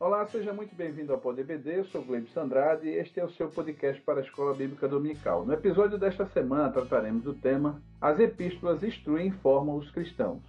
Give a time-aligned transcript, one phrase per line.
[0.00, 1.80] Olá, seja muito bem-vindo ao PodBD.
[1.80, 5.44] Eu sou Gleib Sandrade e este é o seu podcast para a Escola Bíblica Dominical.
[5.44, 10.40] No episódio desta semana trataremos do tema As Epístolas Instruem e Informam os Cristãos.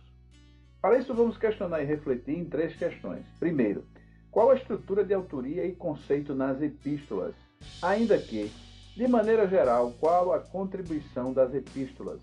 [0.81, 3.25] Para isso, vamos questionar e refletir em três questões.
[3.41, 3.83] Primeiro,
[4.31, 7.35] qual a estrutura de autoria e conceito nas epístolas?
[7.81, 8.49] Ainda que,
[8.95, 12.21] de maneira geral, qual a contribuição das epístolas?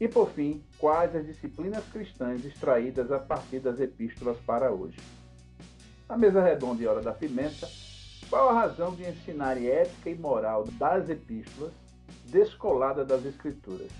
[0.00, 4.98] E por fim, quais as disciplinas cristãs extraídas a partir das epístolas para hoje?
[6.08, 7.68] Na mesa redonda e hora da pimenta,
[8.28, 11.72] qual a razão de ensinar ética e moral das epístolas
[12.26, 13.90] descolada das escrituras?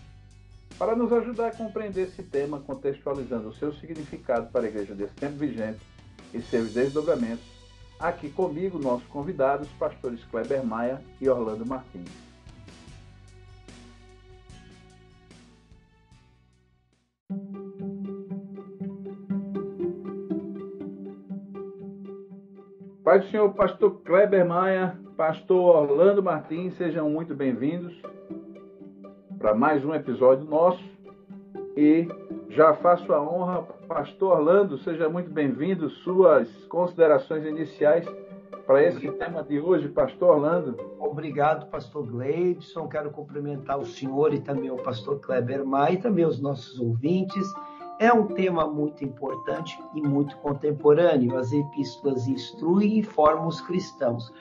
[0.78, 5.14] Para nos ajudar a compreender esse tema, contextualizando o seu significado para a igreja desse
[5.14, 5.80] tempo vigente
[6.32, 7.44] e seus desdobramentos,
[7.98, 12.33] aqui comigo nossos convidados, pastores Kleber Maia e Orlando Martins.
[23.14, 27.94] Pai do Senhor, pastor Kleber Maia, pastor Orlando Martins, sejam muito bem-vindos
[29.38, 30.82] para mais um episódio nosso.
[31.76, 32.08] E
[32.48, 35.88] já faço a honra, pastor Orlando, seja muito bem-vindo.
[35.90, 38.04] Suas considerações iniciais
[38.66, 40.76] para esse tema de hoje, pastor Orlando.
[40.98, 42.88] Obrigado, pastor Gleibson.
[42.88, 47.46] Quero cumprimentar o senhor e também o pastor Kleber Maia e também os nossos ouvintes.
[47.98, 51.38] É um tema muito importante e muito contemporâneo.
[51.38, 54.32] As epístolas instruem e formam os cristãos.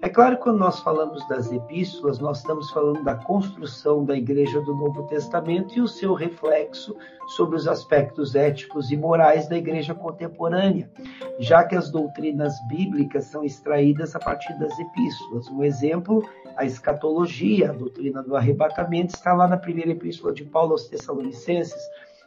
[0.00, 4.60] É claro que quando nós falamos das epístolas, nós estamos falando da construção da igreja
[4.60, 6.96] do Novo Testamento e o seu reflexo
[7.28, 10.90] sobre os aspectos éticos e morais da igreja contemporânea,
[11.38, 15.48] já que as doutrinas bíblicas são extraídas a partir das epístolas.
[15.48, 16.22] Um exemplo,
[16.56, 21.82] a escatologia, a doutrina do arrebatamento, está lá na primeira epístola de Paulo aos Tessalonicenses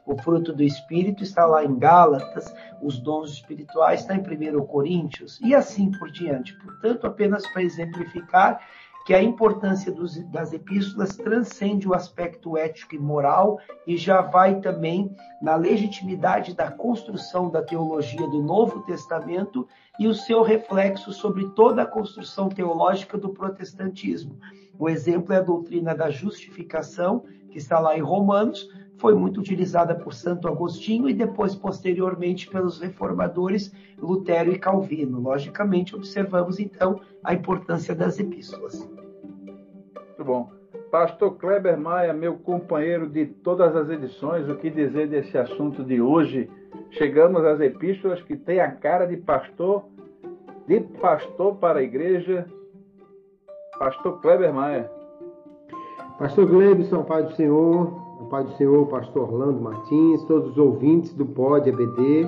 [0.05, 5.39] o fruto do Espírito está lá em Gálatas, os dons espirituais está em 1 Coríntios,
[5.41, 6.53] e assim por diante.
[6.57, 8.59] Portanto, apenas para exemplificar
[9.05, 14.61] que a importância dos, das epístolas transcende o aspecto ético e moral e já vai
[14.61, 19.67] também na legitimidade da construção da teologia do Novo Testamento
[19.99, 24.39] e o seu reflexo sobre toda a construção teológica do protestantismo.
[24.79, 28.67] O exemplo é a doutrina da justificação, que está lá em Romanos,
[28.97, 35.19] foi muito utilizada por Santo Agostinho e depois, posteriormente, pelos reformadores Lutero e Calvino.
[35.19, 38.79] Logicamente, observamos então a importância das epístolas.
[39.95, 40.51] Muito bom.
[40.91, 45.99] Pastor Kleber Maia, meu companheiro de todas as edições, o que dizer desse assunto de
[45.99, 46.49] hoje?
[46.91, 49.85] Chegamos às epístolas que têm a cara de pastor,
[50.67, 52.45] de pastor para a igreja.
[53.79, 54.89] Pastor Kleber Maia.
[56.19, 61.13] Pastor Glebson, Pai do Senhor, o Pai do Senhor, pastor Orlando Martins, todos os ouvintes
[61.13, 62.27] do Pod EBD.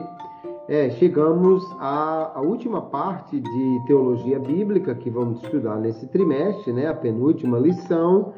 [0.68, 6.88] É, chegamos à, à, última parte de teologia bíblica que vamos estudar nesse trimestre, né,
[6.88, 8.34] a penúltima lição,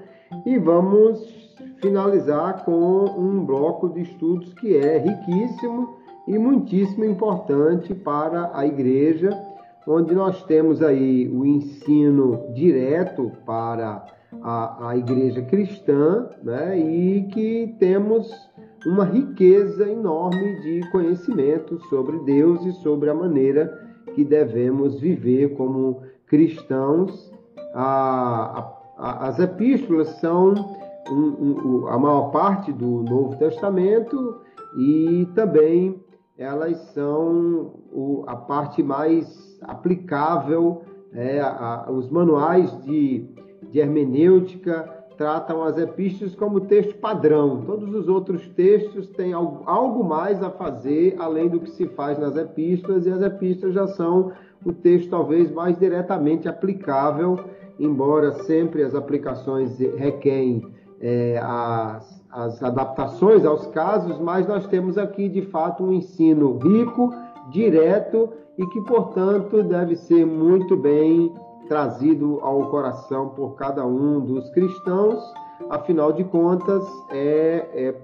[0.46, 1.20] e vamos
[1.82, 5.96] finalizar com um bloco de estudos que é riquíssimo
[6.28, 9.30] e muitíssimo importante para a igreja,
[9.88, 16.78] onde nós temos aí o ensino direto para a, a igreja cristã, né?
[16.78, 18.32] e que temos
[18.86, 26.02] uma riqueza enorme de conhecimento sobre Deus e sobre a maneira que devemos viver como
[26.28, 27.32] cristãos.
[27.74, 30.54] A, a, as epístolas são
[31.10, 34.42] um, um, a maior parte do Novo Testamento
[34.78, 36.02] e também
[36.38, 40.84] elas são o, a parte mais aplicável,
[41.14, 43.28] é, a, os manuais de
[43.72, 47.64] de hermenêutica tratam as epístolas como texto padrão.
[47.66, 52.38] Todos os outros textos têm algo mais a fazer além do que se faz nas
[52.38, 54.32] epístolas, e as epístolas já são
[54.64, 57.40] o texto talvez mais diretamente aplicável,
[57.80, 60.66] embora sempre as aplicações requerem
[61.02, 67.14] é, as, as adaptações aos casos, mas nós temos aqui de fato um ensino rico,
[67.50, 71.32] direto e que, portanto, deve ser muito bem
[71.68, 75.22] trazido ao coração por cada um dos cristãos,
[75.70, 77.96] afinal de contas, é, é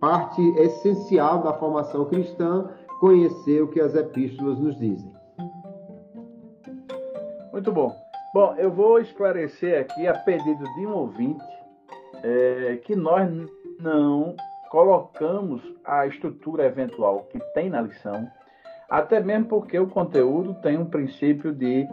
[0.00, 2.70] parte essencial da formação cristã
[3.00, 5.12] conhecer o que as epístolas nos dizem.
[7.52, 7.94] Muito bom.
[8.32, 11.44] Bom, eu vou esclarecer aqui, a pedido de um ouvinte,
[12.22, 13.28] é, que nós
[13.80, 14.36] não
[14.70, 18.30] colocamos a estrutura eventual que tem na lição,
[18.88, 21.88] até mesmo porque o conteúdo tem um princípio de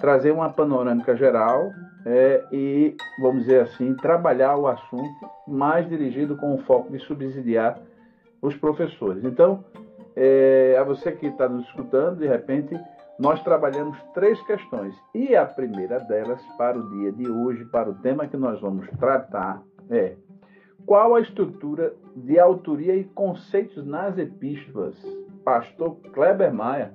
[0.00, 1.72] trazer uma panorâmica geral
[2.06, 7.78] é, e, vamos dizer assim, trabalhar o assunto mais dirigido com o foco de subsidiar
[8.40, 9.22] os professores.
[9.24, 9.64] Então,
[10.16, 12.78] é, a você que está nos escutando, de repente,
[13.18, 14.94] nós trabalhamos três questões.
[15.14, 18.88] E a primeira delas, para o dia de hoje, para o tema que nós vamos
[18.98, 20.14] tratar, é
[20.86, 24.96] qual a estrutura de autoria e conceitos nas epístolas?
[25.44, 26.92] Pastor Kleber Maia.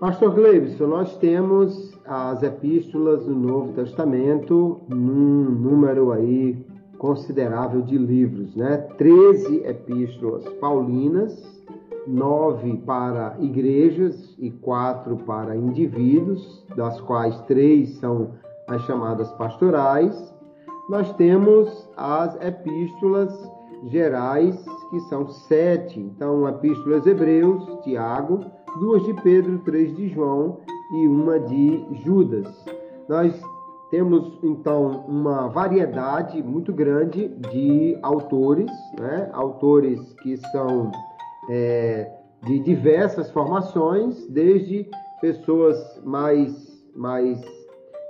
[0.00, 6.56] Pastor Gleibson, nós temos as epístolas do Novo Testamento num número aí
[6.96, 8.78] considerável de livros, né?
[8.96, 11.62] 13 epístolas paulinas,
[12.06, 18.30] nove para igrejas e quatro para indivíduos, das quais três são
[18.68, 20.34] as chamadas pastorais.
[20.88, 23.30] Nós temos as epístolas
[23.88, 24.56] gerais,
[24.90, 26.00] que são sete.
[26.00, 28.46] Então, epístolas Hebreus, Tiago,
[28.78, 30.58] duas de Pedro, três de João
[30.92, 32.46] e uma de Judas.
[33.08, 33.40] Nós
[33.90, 39.28] temos então uma variedade muito grande de autores, né?
[39.32, 40.92] autores que são
[41.50, 42.10] é,
[42.44, 44.88] de diversas formações, desde
[45.20, 47.40] pessoas mais, mais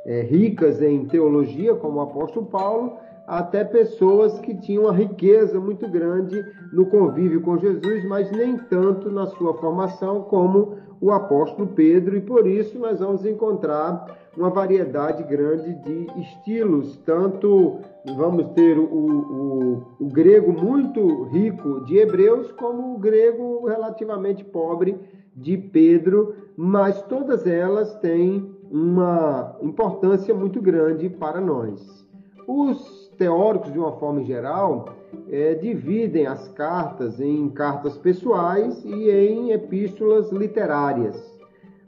[0.06, 2.98] é, ricas em teologia, como o apóstolo Paulo,
[3.30, 9.08] até pessoas que tinham uma riqueza muito grande no convívio com Jesus, mas nem tanto
[9.08, 15.22] na sua formação como o apóstolo Pedro, e por isso nós vamos encontrar uma variedade
[15.22, 17.78] grande de estilos, tanto
[18.16, 24.98] vamos ter o, o, o grego muito rico de Hebreus, como o grego relativamente pobre
[25.36, 32.04] de Pedro, mas todas elas têm uma importância muito grande para nós.
[32.48, 34.96] Os teóricos, de uma forma geral,
[35.30, 41.38] é, dividem as cartas em cartas pessoais e em epístolas literárias.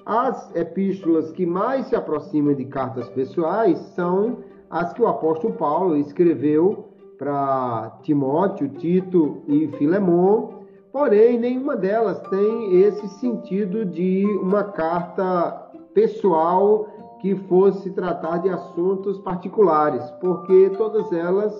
[0.04, 5.96] As epístolas que mais se aproximam de cartas pessoais são as que o apóstolo Paulo
[5.96, 15.70] escreveu para Timóteo, Tito e Filemon, porém nenhuma delas tem esse sentido de uma carta
[15.94, 16.88] pessoal
[17.22, 21.54] que fosse tratar de assuntos particulares, porque todas elas,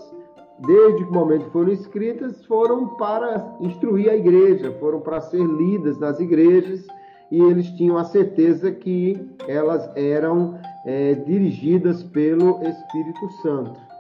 [0.59, 5.97] desde o momento que foram escritas, foram para instruir a igreja, foram para ser lidas
[6.01, 6.85] nas igrejas,
[7.31, 13.92] e eles tinham a certeza que elas eram é, dirigidas pelo Espírito Santo.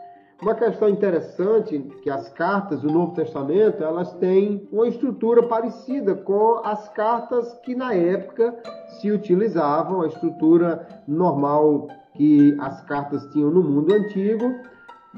[0.43, 6.61] Uma questão interessante que as cartas do Novo Testamento elas têm uma estrutura parecida com
[6.65, 8.53] as cartas que na época
[8.89, 11.87] se utilizavam, a estrutura normal
[12.17, 14.53] que as cartas tinham no mundo antigo.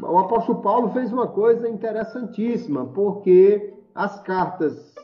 [0.02, 4.94] O apóstolo Paulo fez uma coisa interessantíssima, porque as cartas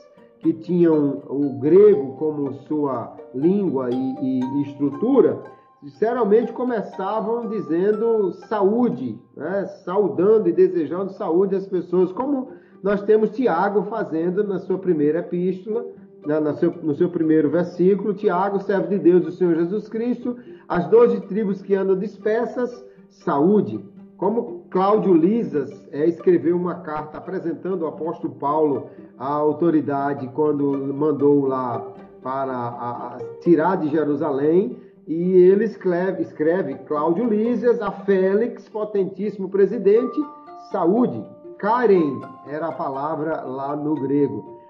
[0.40, 5.42] que tinham o grego como sua língua e, e estrutura,
[5.82, 9.66] geralmente começavam dizendo saúde, né?
[9.84, 15.86] saudando e desejando saúde às pessoas, como nós temos Tiago fazendo na sua primeira epístola,
[16.26, 16.38] né?
[16.38, 18.14] no, seu, no seu primeiro versículo.
[18.14, 20.36] Tiago, servo de Deus, o Senhor Jesus Cristo,
[20.68, 23.82] as doze tribos que andam dispersas, saúde.
[24.16, 31.46] Como Cláudio Lisas é, escreveu uma carta apresentando o apóstolo Paulo à autoridade quando mandou
[31.46, 34.76] lá para a, a, tirar de Jerusalém,
[35.10, 40.24] e ele escreve, escreve Cláudio Lísias a Félix, potentíssimo presidente,
[40.70, 41.20] saúde.
[41.58, 44.60] Karen era a palavra lá no grego.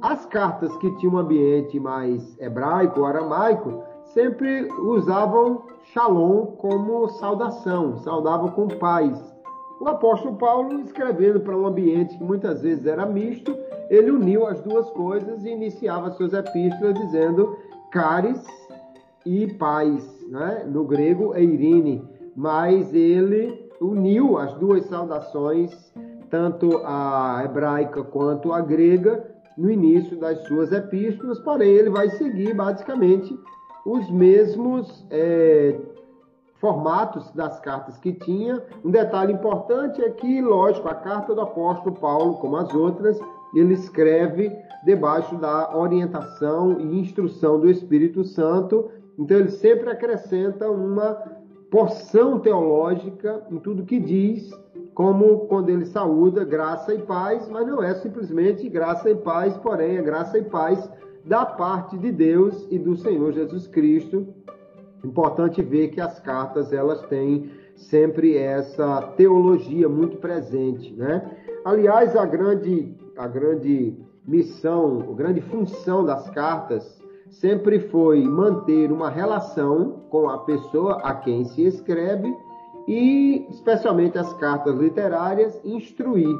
[0.00, 8.52] As cartas que tinham um ambiente mais hebraico, aramaico, sempre usavam shalom como saudação, saudavam
[8.52, 9.22] com paz.
[9.78, 13.54] O apóstolo Paulo, escrevendo para um ambiente que muitas vezes era misto,
[13.90, 17.54] ele uniu as duas coisas e iniciava suas epístolas dizendo
[17.90, 18.42] caris
[19.24, 20.64] e paz, né?
[20.66, 22.02] no grego eirine,
[22.36, 25.92] mas ele uniu as duas saudações,
[26.30, 32.54] tanto a hebraica quanto a grega, no início das suas epístolas, porém ele vai seguir
[32.54, 33.38] basicamente
[33.86, 35.78] os mesmos é,
[36.56, 38.62] formatos das cartas que tinha.
[38.84, 43.20] Um detalhe importante é que, lógico, a carta do apóstolo Paulo, como as outras,
[43.54, 44.50] ele escreve
[44.84, 51.14] debaixo da orientação e instrução do Espírito Santo então ele sempre acrescenta uma
[51.70, 54.50] porção teológica em tudo que diz,
[54.94, 59.96] como quando ele saúda graça e paz, mas não é simplesmente graça e paz, porém
[59.96, 60.88] é graça e paz
[61.24, 64.26] da parte de Deus e do Senhor Jesus Cristo.
[65.04, 71.28] Importante ver que as cartas elas têm sempre essa teologia muito presente, né?
[71.64, 79.10] Aliás, a grande a grande missão, a grande função das cartas sempre foi manter uma
[79.10, 82.34] relação com a pessoa a quem se escreve
[82.86, 86.36] e, especialmente as cartas literárias, instruir.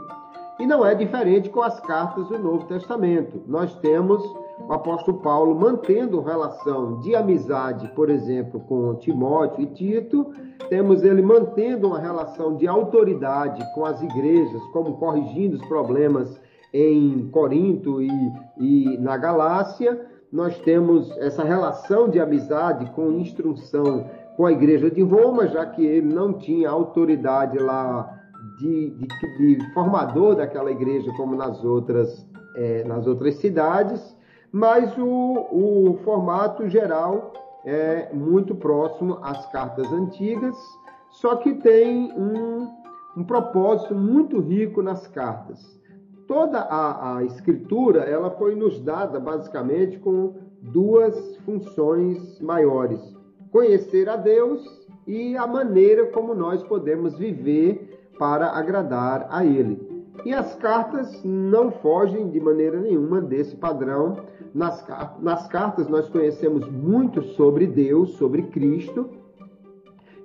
[0.58, 3.42] E não é diferente com as cartas do Novo Testamento.
[3.46, 4.22] Nós temos
[4.60, 10.32] o apóstolo Paulo mantendo relação de amizade, por exemplo, com Timóteo e Tito,
[10.68, 16.40] temos ele mantendo uma relação de autoridade com as igrejas, como corrigindo os problemas
[16.72, 18.10] em Corinto e,
[18.58, 20.13] e na Galácia.
[20.34, 25.86] Nós temos essa relação de amizade com instrução com a igreja de Roma, já que
[25.86, 28.20] ele não tinha autoridade lá
[28.58, 34.14] de, de, de formador daquela igreja como nas outras, é, nas outras cidades
[34.54, 37.32] mas o, o formato geral
[37.64, 40.56] é muito próximo às cartas antigas,
[41.10, 42.70] só que tem um,
[43.16, 45.58] um propósito muito rico nas cartas.
[46.26, 53.00] Toda a, a escritura ela foi nos dada basicamente com duas funções maiores:
[53.50, 54.64] conhecer a Deus
[55.06, 59.94] e a maneira como nós podemos viver para agradar a Ele.
[60.24, 64.16] E as cartas não fogem de maneira nenhuma desse padrão.
[64.54, 64.86] Nas,
[65.18, 69.10] nas cartas nós conhecemos muito sobre Deus, sobre Cristo.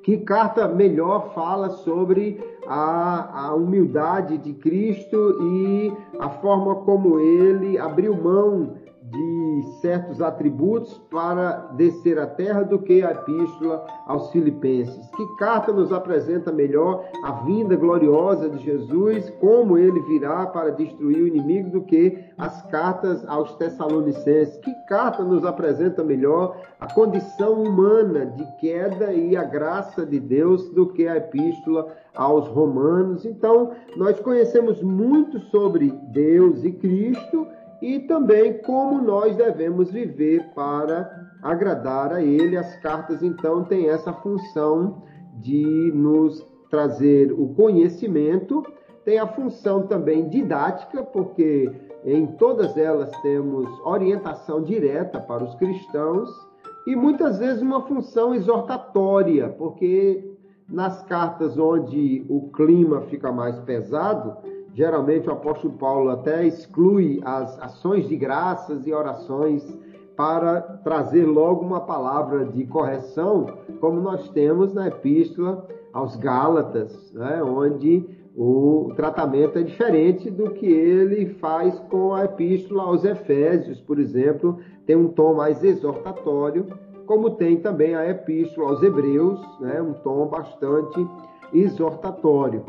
[0.03, 7.79] Que carta melhor fala sobre a, a humildade de Cristo e a forma como ele
[7.79, 8.75] abriu mão
[9.11, 15.09] de certos atributos para descer à terra do que a epístola aos Filipenses.
[15.15, 21.23] Que carta nos apresenta melhor a vinda gloriosa de Jesus, como ele virá para destruir
[21.23, 24.57] o inimigo, do que as cartas aos Tessalonicenses?
[24.57, 30.69] Que carta nos apresenta melhor a condição humana de queda e a graça de Deus
[30.69, 33.25] do que a epístola aos Romanos?
[33.25, 37.47] Então, nós conhecemos muito sobre Deus e Cristo
[37.81, 41.09] e também como nós devemos viver para
[41.41, 42.57] agradar a Ele.
[42.57, 45.03] As cartas, então, têm essa função
[45.37, 48.63] de nos trazer o conhecimento,
[49.05, 51.71] tem a função também didática, porque
[52.05, 56.29] em todas elas temos orientação direta para os cristãos,
[56.85, 60.35] e muitas vezes uma função exortatória, porque
[60.67, 64.37] nas cartas onde o clima fica mais pesado,
[64.73, 69.65] Geralmente o apóstolo Paulo até exclui as ações de graças e orações
[70.15, 73.45] para trazer logo uma palavra de correção,
[73.79, 80.65] como nós temos na epístola aos Gálatas, né, onde o tratamento é diferente do que
[80.65, 86.67] ele faz com a epístola aos Efésios, por exemplo, tem um tom mais exortatório,
[87.05, 91.07] como tem também a epístola aos Hebreus, né, um tom bastante
[91.53, 92.63] exortatório.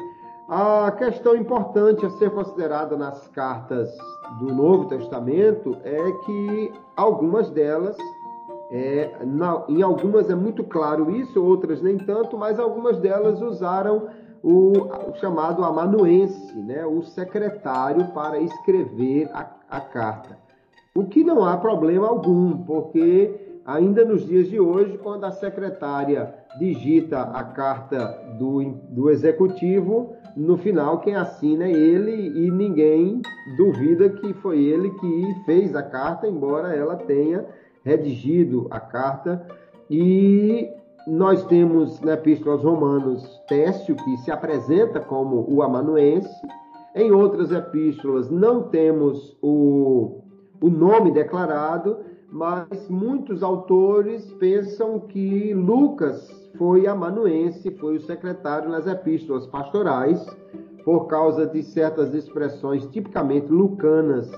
[0.52, 3.88] A questão importante a ser considerada nas cartas
[4.40, 7.96] do Novo Testamento é que algumas delas,
[8.72, 14.08] é, na, em algumas é muito claro isso, outras nem tanto, mas algumas delas usaram
[14.42, 14.72] o,
[15.10, 20.36] o chamado amanuense, né, o secretário, para escrever a, a carta.
[20.92, 26.34] O que não há problema algum, porque ainda nos dias de hoje, quando a secretária
[26.58, 33.22] digita a carta do, do executivo, no final quem assina é ele e ninguém
[33.56, 37.46] duvida que foi ele que fez a carta, embora ela tenha
[37.84, 39.46] redigido a carta.
[39.88, 40.68] E
[41.06, 46.34] nós temos na Epístola aos Romanos Técio, que se apresenta como o amanuense.
[46.94, 50.22] Em outras epístolas não temos o,
[50.60, 51.98] o nome declarado,
[52.30, 60.24] mas muitos autores pensam que Lucas foi amanuense, foi o secretário nas epístolas pastorais,
[60.84, 64.30] por causa de certas expressões tipicamente lucanas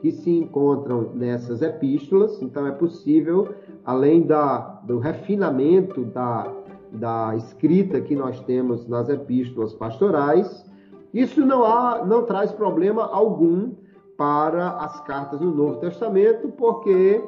[0.00, 2.40] que se encontram nessas epístolas.
[2.42, 6.52] Então é possível, além da, do refinamento da,
[6.92, 10.64] da escrita que nós temos nas epístolas pastorais,
[11.12, 13.70] isso não, há, não traz problema algum
[14.16, 17.22] para as cartas do Novo Testamento, porque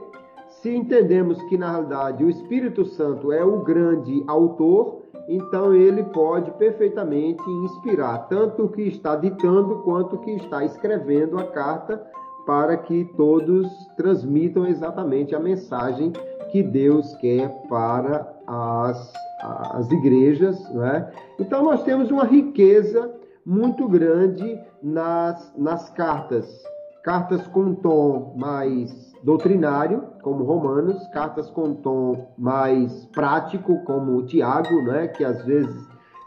[0.48, 6.50] se entendemos que na realidade o Espírito Santo é o grande autor, então ele pode
[6.52, 12.04] perfeitamente inspirar tanto o que está ditando quanto o que está escrevendo a carta
[12.46, 16.12] para que todos transmitam exatamente a mensagem
[16.52, 19.12] que Deus quer para as,
[19.42, 20.56] as igrejas.
[20.70, 21.10] Né?
[21.40, 23.12] Então nós temos uma riqueza
[23.44, 26.64] muito grande nas, nas cartas
[27.06, 35.06] cartas com tom mais doutrinário, como Romanos, cartas com tom mais prático, como Tiago, né,
[35.06, 35.86] que às vezes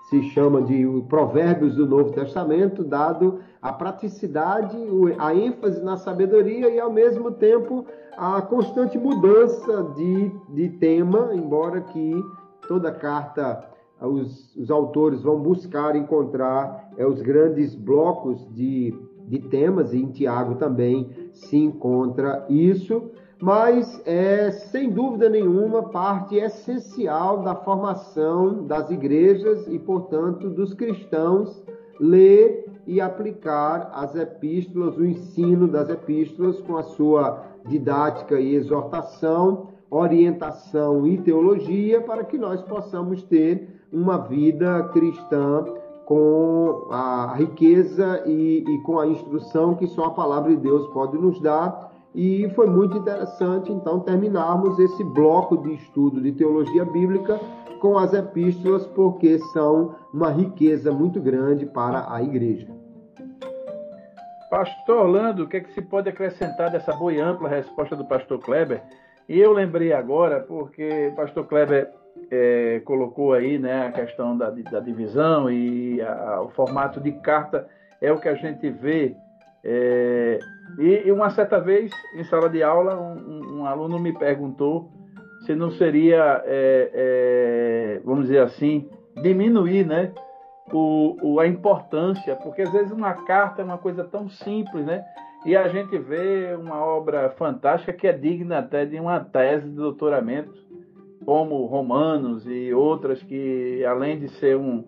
[0.09, 4.77] se chama de Provérbios do Novo Testamento, dado a praticidade,
[5.17, 7.85] a ênfase na sabedoria e, ao mesmo tempo,
[8.17, 12.23] a constante mudança de, de tema, embora que
[12.69, 13.69] toda carta
[14.01, 18.97] os, os autores vão buscar encontrar é, os grandes blocos de
[19.29, 26.35] de temas, e em Tiago também se encontra isso, mas é sem dúvida nenhuma parte
[26.35, 31.63] essencial da formação das igrejas e, portanto, dos cristãos
[31.99, 39.67] ler e aplicar as epístolas, o ensino das epístolas com a sua didática e exortação,
[39.91, 45.65] orientação e teologia para que nós possamos ter uma vida cristã
[46.09, 51.15] com a riqueza e, e, com a instrução que só a palavra de Deus pode
[51.15, 51.91] nos dar.
[52.15, 57.39] E foi muito interessante, então, terminarmos esse bloco de estudo de teologia bíblica
[57.79, 62.67] com as epístolas, porque são uma riqueza muito grande para a igreja.
[64.49, 68.03] Pastor Orlando, o que, é que se pode acrescentar dessa boa e ampla resposta do
[68.03, 68.81] pastor Kleber?
[69.27, 71.98] E eu lembrei agora, porque o pastor Kleber
[72.31, 77.67] é, colocou aí né, a questão da, da divisão e a, o formato de carta
[78.01, 79.15] é o que a gente vê.
[79.63, 80.39] É,
[80.77, 84.89] e, e, uma certa vez, em sala de aula, um, um aluno me perguntou
[85.45, 88.89] se não seria, é, é vamos dizer assim,
[89.21, 90.13] diminuir né,
[90.73, 95.03] o, o, a importância, porque às vezes uma carta é uma coisa tão simples, né?
[95.45, 99.75] E a gente vê uma obra fantástica que é digna até de uma tese de
[99.75, 100.53] doutoramento,
[101.29, 104.83] como Romanos e outras que, além de ser um,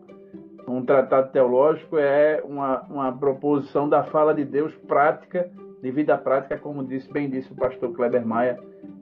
[0.67, 5.51] um tratado teológico, é uma, uma proposição da fala de Deus prática,
[5.83, 8.57] de vida prática, como disse, bem disse o pastor Kleber Maia,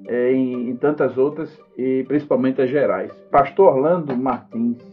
[0.05, 3.09] é, em, em tantas outras, e principalmente as gerais.
[3.31, 4.83] Pastor Orlando Martins.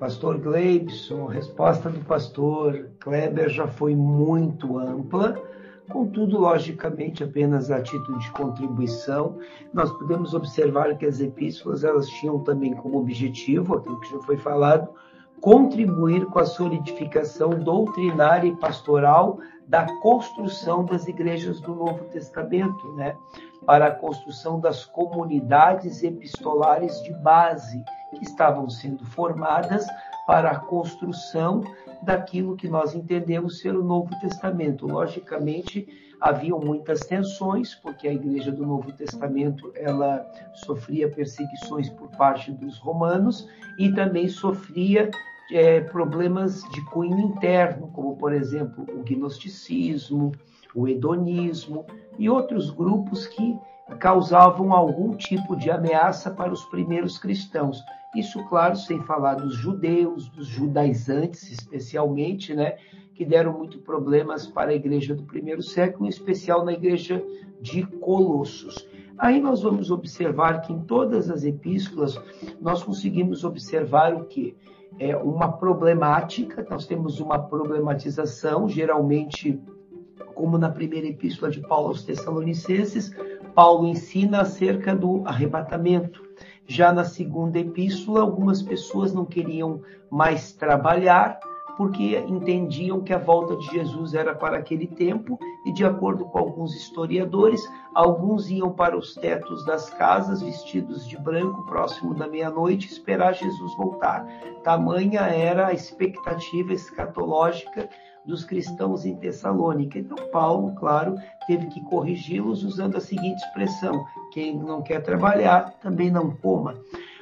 [0.00, 5.38] Pastor Gleibson, a resposta do pastor Kleber já foi muito ampla,
[5.88, 9.38] contudo, logicamente, apenas a título de contribuição,
[9.72, 14.36] nós podemos observar que as epístolas elas tinham também como objetivo, aquilo que já foi
[14.36, 14.88] falado,
[15.40, 23.16] contribuir com a solidificação doutrinária e pastoral da construção das igrejas do Novo Testamento, né?
[23.64, 27.82] para a construção das comunidades epistolares de base
[28.14, 29.84] que estavam sendo formadas
[30.26, 31.62] para a construção
[32.02, 34.86] daquilo que nós entendemos ser o Novo Testamento.
[34.86, 35.86] Logicamente,
[36.20, 42.78] haviam muitas tensões, porque a igreja do Novo Testamento ela sofria perseguições por parte dos
[42.78, 45.10] romanos e também sofria
[45.52, 50.32] é, problemas de cunho interno, como por exemplo o gnosticismo,
[50.74, 51.86] o hedonismo
[52.18, 53.58] e outros grupos que
[54.00, 57.80] causavam algum tipo de ameaça para os primeiros cristãos.
[58.14, 62.76] Isso, claro, sem falar dos judeus, dos judaizantes, especialmente, né,
[63.14, 67.22] que deram muito problemas para a igreja do primeiro século, em especial na igreja
[67.60, 68.88] de Colossos.
[69.18, 72.20] Aí nós vamos observar que em todas as epístolas
[72.60, 74.54] nós conseguimos observar o que?
[74.98, 79.58] É uma problemática, nós temos uma problematização, geralmente,
[80.34, 83.10] como na primeira epístola de Paulo aos Tessalonicenses,
[83.54, 86.25] Paulo ensina acerca do arrebatamento.
[86.66, 91.38] Já na segunda epístola, algumas pessoas não queriam mais trabalhar
[91.76, 96.38] porque entendiam que a volta de Jesus era para aquele tempo e, de acordo com
[96.38, 97.62] alguns historiadores,
[97.94, 103.76] alguns iam para os tetos das casas vestidos de branco próximo da meia-noite esperar Jesus
[103.76, 104.26] voltar.
[104.64, 107.88] Tamanha era a expectativa escatológica
[108.26, 109.98] dos cristãos em Tessalônica.
[109.98, 116.10] Então, Paulo, claro, teve que corrigi-los usando a seguinte expressão: quem não quer trabalhar, também
[116.10, 116.74] não coma.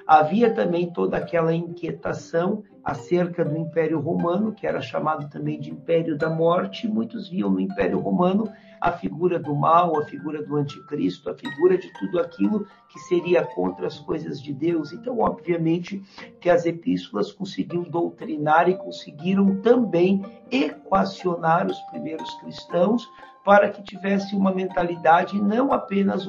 [0.06, 6.18] Havia também toda aquela inquietação acerca do Império Romano, que era chamado também de Império
[6.18, 6.86] da Morte.
[6.86, 11.78] Muitos viam no Império Romano a figura do mal, a figura do anticristo, a figura
[11.78, 14.92] de tudo aquilo que seria contra as coisas de Deus.
[14.92, 16.02] Então, obviamente,
[16.38, 23.08] que as epístolas conseguiam doutrinar e conseguiram também equacionar os primeiros cristãos
[23.44, 26.26] para que tivesse uma mentalidade não apenas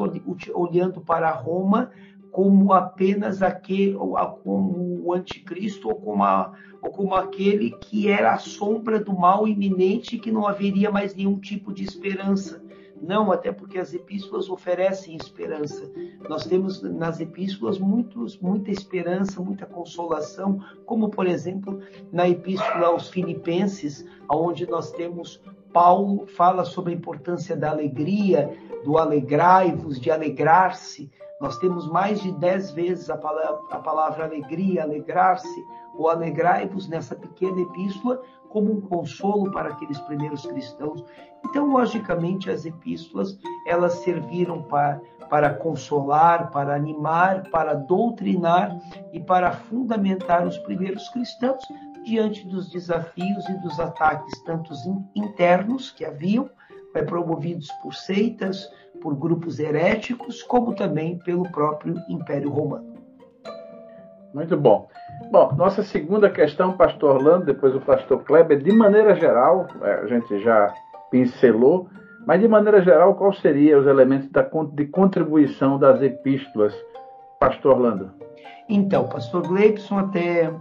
[0.54, 1.92] olhando para Roma,
[2.36, 3.94] como apenas aquele,
[4.44, 9.48] como o anticristo ou como, a, ou como aquele que era a sombra do mal
[9.48, 12.62] iminente que não haveria mais nenhum tipo de esperança.
[13.02, 15.90] Não, até porque as epístolas oferecem esperança.
[16.28, 21.80] Nós temos nas epístolas muitos, muita esperança, muita consolação, como por exemplo
[22.12, 28.50] na epístola aos Filipenses, onde nós temos Paulo fala sobre a importância da alegria,
[28.84, 31.10] do alegrai-vos, de alegrar-se.
[31.40, 37.16] Nós temos mais de dez vezes a palavra, a palavra alegria, alegrar-se, ou alegrai-vos nessa
[37.16, 41.04] pequena epístola, como um consolo para aqueles primeiros cristãos.
[41.44, 48.78] Então, logicamente, as epístolas elas serviram para, para consolar, para animar, para doutrinar
[49.12, 51.62] e para fundamentar os primeiros cristãos,
[52.06, 54.74] diante dos desafios e dos ataques, tanto
[55.14, 56.50] internos que haviam,
[56.94, 58.70] é, promovidos por seitas,
[59.06, 62.96] por grupos heréticos, como também pelo próprio Império Romano.
[64.34, 64.88] Muito bom.
[65.32, 70.08] Bom, nossa segunda questão, pastor Orlando, depois o pastor Kleber, de maneira geral, é, a
[70.08, 70.74] gente já
[71.12, 71.88] pincelou,
[72.26, 74.42] mas de maneira geral, quais seriam os elementos da,
[74.74, 76.74] de contribuição das epístolas,
[77.40, 78.12] pastor Orlando?
[78.68, 80.52] Então, pastor Gleibson, até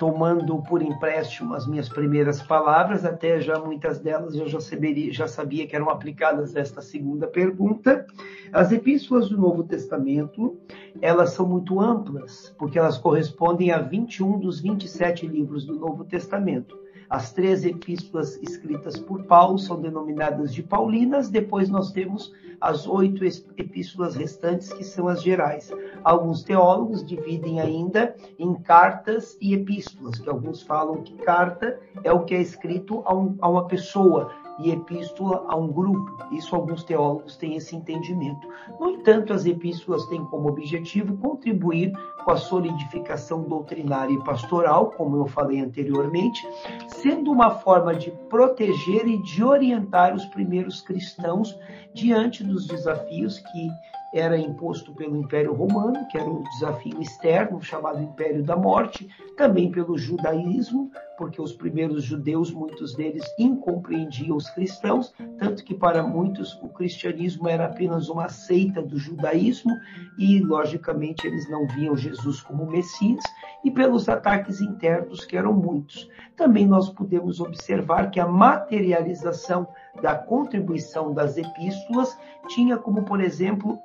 [0.00, 5.28] tomando por empréstimo as minhas primeiras palavras, até já muitas delas eu já, saberia, já
[5.28, 8.06] sabia que eram aplicadas nesta segunda pergunta.
[8.50, 10.58] As epístolas do Novo Testamento,
[11.02, 16.78] elas são muito amplas, porque elas correspondem a 21 dos 27 livros do Novo Testamento.
[17.10, 23.24] As três epístolas escritas por Paulo são denominadas de Paulinas, depois nós temos as oito
[23.24, 25.72] epístolas restantes, que são as gerais.
[26.04, 32.24] Alguns teólogos dividem ainda em cartas e epístolas, que alguns falam que carta é o
[32.24, 34.30] que é escrito a, um, a uma pessoa,
[34.62, 36.16] e epístola a um grupo.
[36.30, 38.46] Isso alguns teólogos têm esse entendimento.
[38.78, 41.92] No entanto, as epístolas têm como objetivo contribuir
[42.24, 46.46] com a solidificação doutrinária e pastoral, como eu falei anteriormente,
[46.88, 51.58] sendo uma forma de proteger e de orientar os primeiros cristãos
[51.92, 53.68] diante dos desafios que
[54.12, 59.70] era imposto pelo Império Romano, que era o desafio externo, chamado Império da Morte, também
[59.70, 66.54] pelo judaísmo, porque os primeiros judeus, muitos deles incompreendiam os cristãos, tanto que para muitos
[66.62, 69.72] o cristianismo era apenas uma seita do judaísmo
[70.18, 73.22] e, logicamente, eles não viam Jesus como Messias,
[73.64, 76.08] e pelos ataques internos, que eram muitos.
[76.36, 79.66] Também nós podemos observar que a materialização
[80.00, 82.16] da contribuição das epístolas
[82.48, 83.78] tinha como, por exemplo,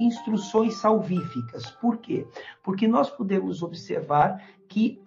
[0.00, 1.70] instruções salvíficas.
[1.72, 2.26] Por quê?
[2.62, 5.02] Porque nós podemos observar que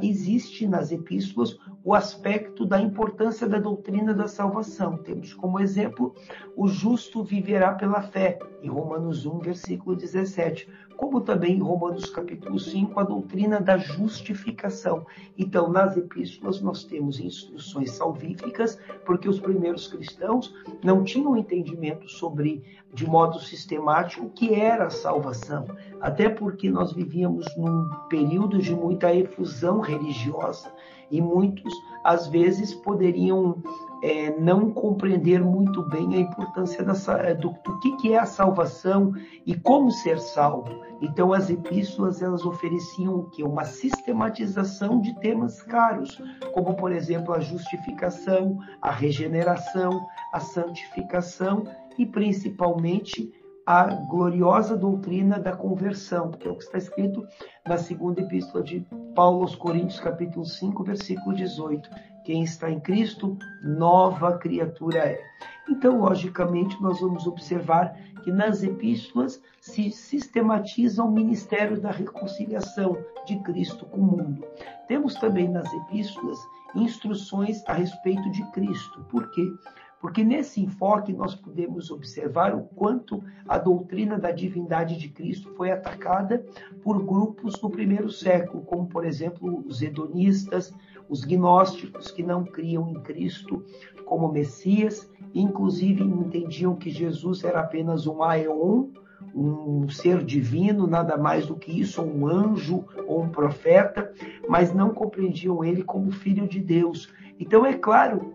[0.00, 4.98] existe nas epístolas o aspecto da importância da doutrina da salvação.
[4.98, 6.14] Temos como exemplo
[6.54, 12.58] o justo viverá pela fé, em Romanos 1, versículo 17, como também em Romanos capítulo
[12.58, 15.06] 5, a doutrina da justificação.
[15.38, 22.62] Então, nas epístolas nós temos instruções salvíficas, porque os primeiros cristãos não tinham entendimento sobre,
[22.92, 25.64] de modo sistemático, o que era a salvação,
[26.02, 30.70] até porque nós vivíamos num período de muita efusão religiosa
[31.10, 31.72] e muitos,
[32.04, 33.62] às vezes, poderiam
[34.02, 36.92] é, não compreender muito bem a importância da,
[37.34, 39.12] do, do que, que é a salvação
[39.44, 40.84] e como ser salvo.
[41.00, 43.42] Então, as epístolas elas ofereciam o que?
[43.42, 46.20] Uma sistematização de temas caros,
[46.52, 50.00] como, por exemplo, a justificação, a regeneração,
[50.32, 51.64] a santificação
[51.96, 53.32] e, principalmente,
[53.68, 57.28] a gloriosa doutrina da conversão, que é o que está escrito
[57.66, 58.80] na segunda epístola de
[59.14, 61.90] Paulo aos Coríntios, capítulo 5, versículo 18.
[62.24, 65.20] Quem está em Cristo, nova criatura é.
[65.68, 73.38] Então, logicamente, nós vamos observar que nas epístolas se sistematiza o ministério da reconciliação de
[73.40, 74.46] Cristo com o mundo.
[74.86, 76.38] Temos também nas epístolas
[76.74, 79.04] instruções a respeito de Cristo.
[79.10, 79.44] Por quê?
[79.44, 79.87] Porque
[80.24, 86.44] nesse enfoque nós podemos observar o quanto a doutrina da divindade de Cristo foi atacada
[86.82, 90.72] por grupos no primeiro século, como por exemplo os hedonistas,
[91.08, 93.64] os gnósticos que não criam em Cristo
[94.04, 98.86] como Messias, inclusive entendiam que Jesus era apenas um aeon,
[99.34, 104.12] um ser divino, nada mais do que isso, um anjo ou um profeta,
[104.48, 107.12] mas não compreendiam ele como filho de Deus.
[107.38, 108.32] Então é claro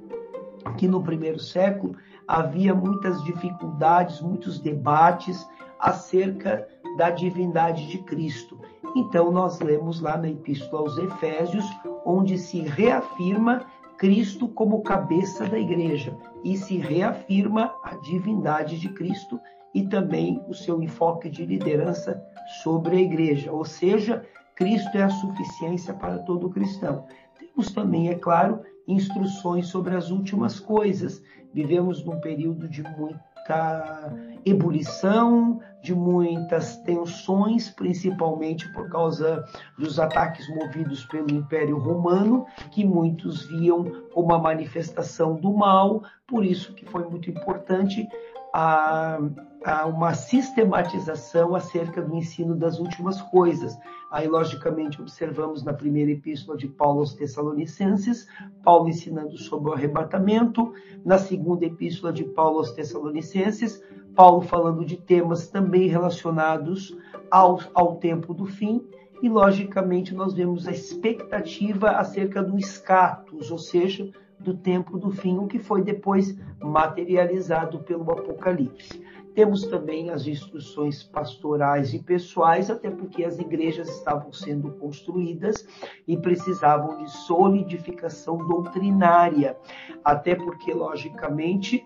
[0.78, 1.96] que no primeiro século
[2.28, 5.48] havia muitas dificuldades, muitos debates
[5.80, 8.60] acerca da divindade de Cristo.
[8.96, 11.66] Então nós lemos lá na Epístola aos Efésios,
[12.06, 13.66] onde se reafirma
[13.98, 19.40] Cristo como cabeça da igreja e se reafirma a divindade de Cristo
[19.74, 22.22] e também o seu enfoque de liderança
[22.62, 24.24] sobre a igreja, ou seja,
[24.56, 27.06] Cristo é a suficiência para todo cristão.
[27.54, 31.24] Temos também, é claro, instruções sobre as últimas coisas.
[31.54, 34.12] Vivemos num período de muita
[34.44, 39.46] ebulição, de muitas tensões, principalmente por causa
[39.78, 46.44] dos ataques movidos pelo Império Romano, que muitos viam como a manifestação do mal, por
[46.44, 48.08] isso que foi muito importante
[48.54, 49.20] a,
[49.64, 53.78] a uma sistematização acerca do ensino das últimas coisas.
[54.12, 58.28] Aí, logicamente, observamos na primeira epístola de Paulo aos Tessalonicenses,
[58.64, 60.74] Paulo ensinando sobre o arrebatamento,
[61.06, 63.82] na segunda epístola de Paulo aos Tessalonicenses,
[64.14, 66.96] Paulo falando de temas também relacionados
[67.32, 68.86] ao, ao tempo do fim,
[69.22, 75.38] e logicamente nós vemos a expectativa acerca do escatos, ou seja, do tempo do fim,
[75.38, 79.03] o que foi depois materializado pelo Apocalipse.
[79.36, 85.66] Temos também as instruções pastorais e pessoais, até porque as igrejas estavam sendo construídas
[86.08, 89.58] e precisavam de solidificação doutrinária,
[90.04, 91.86] até porque, logicamente,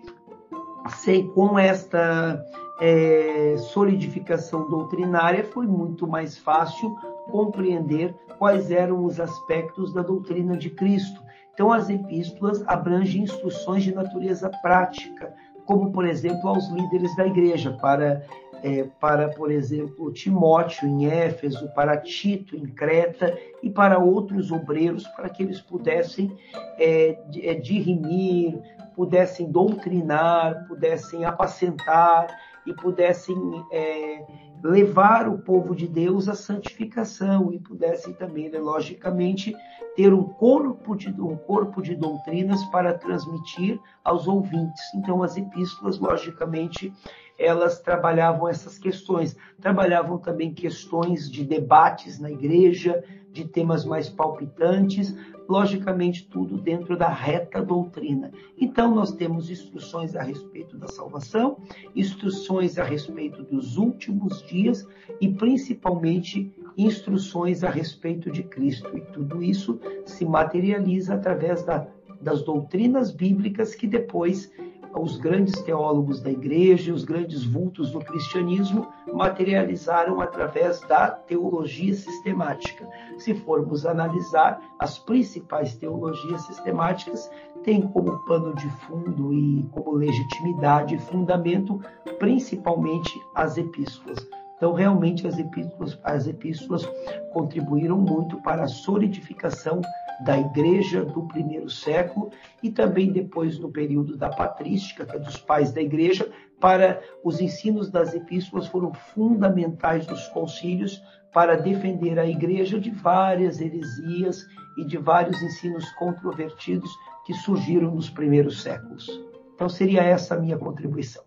[0.90, 2.44] sem, com esta
[2.82, 6.96] é, solidificação doutrinária, foi muito mais fácil
[7.32, 11.22] compreender quais eram os aspectos da doutrina de Cristo.
[11.54, 15.34] Então, as epístolas abrangem instruções de natureza prática,
[15.68, 18.26] como, por exemplo, aos líderes da igreja, para,
[18.64, 25.06] é, para por exemplo, Timóteo em Éfeso, para Tito em Creta e para outros obreiros,
[25.10, 26.36] para que eles pudessem
[26.80, 28.58] é, é dirimir,
[28.96, 32.28] pudessem doutrinar, pudessem apacentar
[32.66, 33.38] e pudessem
[33.72, 34.24] é,
[34.64, 39.56] levar o povo de Deus à santificação e pudessem também, logicamente,
[39.96, 44.82] ter um corpo, de, um corpo de doutrinas para transmitir aos ouvintes.
[44.96, 46.94] Então, as epístolas, logicamente,
[47.38, 49.36] elas trabalhavam essas questões.
[49.62, 55.16] Trabalhavam também questões de debates na igreja, de temas mais palpitantes,
[55.48, 58.32] logicamente tudo dentro da reta doutrina.
[58.60, 61.58] Então nós temos instruções a respeito da salvação,
[61.96, 64.86] instruções a respeito dos últimos dias
[65.22, 68.98] e principalmente instruções a respeito de Cristo.
[68.98, 71.88] E tudo isso se materializa através da,
[72.22, 74.52] das doutrinas bíblicas que depois
[74.94, 82.88] os grandes teólogos da igreja, os grandes vultos do cristianismo materializaram através da teologia sistemática.
[83.18, 87.30] Se formos analisar, as principais teologias sistemáticas
[87.64, 91.80] têm como pano de fundo e como legitimidade e fundamento
[92.20, 94.28] principalmente as epístolas.
[94.58, 96.84] Então, realmente, as epístolas, as epístolas
[97.32, 99.82] contribuíram muito para a solidificação
[100.26, 102.32] da igreja do primeiro século
[102.64, 106.28] e também depois no período da patrística, que é dos pais da igreja,
[106.60, 111.00] para os ensinos das epístolas foram fundamentais dos concílios
[111.32, 114.44] para defender a igreja de várias heresias
[114.76, 116.90] e de vários ensinos controvertidos
[117.28, 119.08] que surgiram nos primeiros séculos.
[119.54, 121.27] Então seria essa a minha contribuição.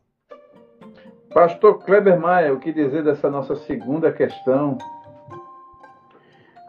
[1.32, 4.76] Pastor Kleber Maia, o que dizer dessa nossa segunda questão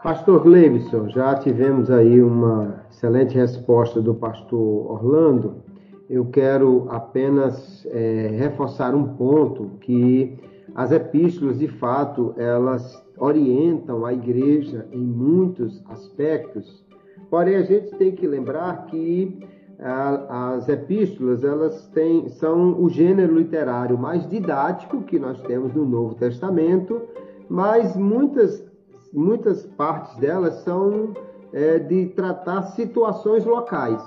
[0.02, 5.62] Pastor Gleibson, já tivemos aí uma excelente resposta do pastor Orlando.
[6.10, 10.38] Eu quero apenas é, reforçar um ponto que
[10.74, 16.84] as epístolas, de fato, elas orientam a igreja em muitos aspectos.
[17.30, 19.38] Porém, a gente tem que lembrar que
[19.84, 26.14] as epístolas elas têm, são o gênero literário mais didático que nós temos no Novo
[26.14, 27.02] Testamento,
[27.48, 28.64] mas muitas
[29.12, 31.12] muitas partes delas são
[31.52, 34.02] é, de tratar situações locais.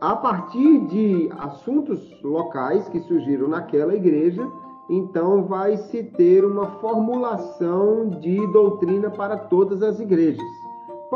[0.00, 4.46] A partir de assuntos locais que surgiram naquela igreja,
[4.88, 10.63] então vai se ter uma formulação de doutrina para todas as igrejas.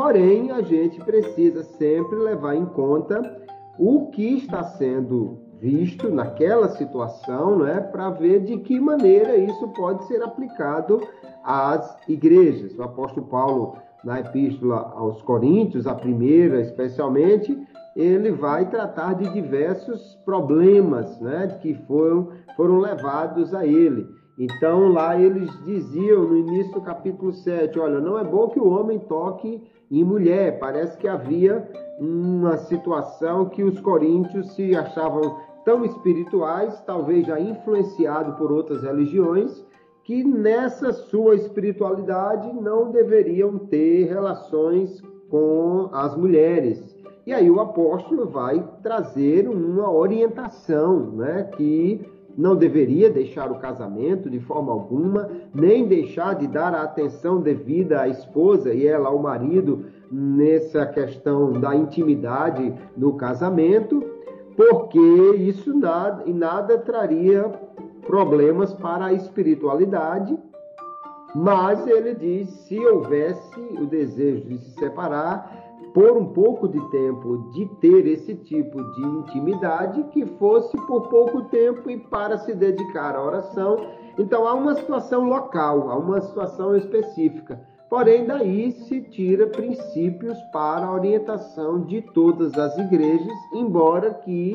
[0.01, 3.21] Porém, a gente precisa sempre levar em conta
[3.77, 10.05] o que está sendo visto naquela situação, né, para ver de que maneira isso pode
[10.07, 11.01] ser aplicado
[11.43, 12.79] às igrejas.
[12.79, 17.61] O apóstolo Paulo, na epístola aos Coríntios, a primeira especialmente,
[17.93, 24.07] ele vai tratar de diversos problemas né, que foram, foram levados a ele.
[24.39, 28.69] Então, lá eles diziam no início do capítulo 7: olha, não é bom que o
[28.69, 30.57] homem toque em mulher.
[30.59, 38.37] Parece que havia uma situação que os coríntios se achavam tão espirituais, talvez já influenciado
[38.37, 39.61] por outras religiões,
[40.05, 46.97] que nessa sua espiritualidade não deveriam ter relações com as mulheres.
[47.27, 52.01] E aí o apóstolo vai trazer uma orientação, né, que
[52.37, 58.01] não deveria deixar o casamento de forma alguma, nem deixar de dar a atenção devida
[58.01, 64.03] à esposa e ela ao marido nessa questão da intimidade no casamento,
[64.55, 64.99] porque
[65.37, 67.51] isso nada, e nada traria
[68.05, 70.37] problemas para a espiritualidade,
[71.35, 75.58] mas ele diz: se houvesse o desejo de se separar,
[75.93, 81.43] por um pouco de tempo, de ter esse tipo de intimidade, que fosse por pouco
[81.45, 83.77] tempo e para se dedicar à oração.
[84.17, 87.59] Então há uma situação local, há uma situação específica.
[87.89, 94.53] Porém, daí se tira princípios para a orientação de todas as igrejas, embora que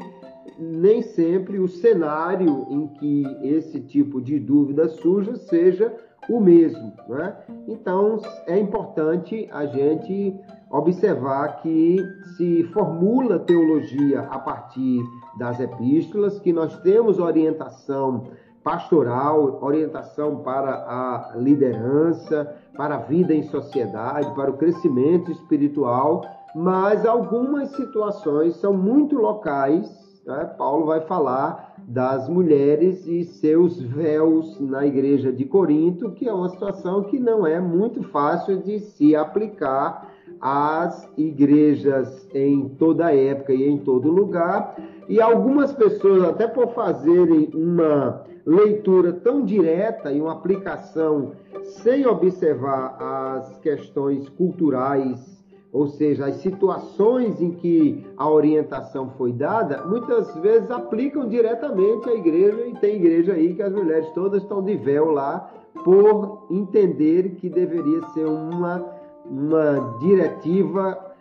[0.57, 5.93] nem sempre o cenário em que esse tipo de dúvida surja seja
[6.29, 6.93] o mesmo.
[7.09, 7.37] Né?
[7.69, 10.39] Então, é importante a gente
[10.71, 11.99] observar que
[12.37, 15.03] se formula teologia a partir
[15.39, 18.25] das epístolas, que nós temos orientação
[18.65, 27.05] pastoral, orientação para a liderança, para a vida em sociedade, para o crescimento espiritual, mas
[27.05, 29.87] algumas situações são muito locais.
[30.27, 30.45] Né?
[30.57, 36.49] Paulo vai falar das mulheres e seus véus na igreja de Corinto, que é uma
[36.49, 43.69] situação que não é muito fácil de se aplicar às igrejas em toda época e
[43.69, 44.77] em todo lugar.
[45.09, 52.97] E algumas pessoas, até por fazerem uma leitura tão direta e uma aplicação sem observar
[53.01, 55.34] as questões culturais
[55.75, 62.15] ou seja, as situações em que a orientação foi dada, muitas vezes aplicam diretamente à
[62.15, 65.51] igreja, e tem igreja aí que as mulheres todas estão de véu lá,
[65.83, 68.87] por entender que deveria ser uma,
[69.29, 71.13] uma diretiva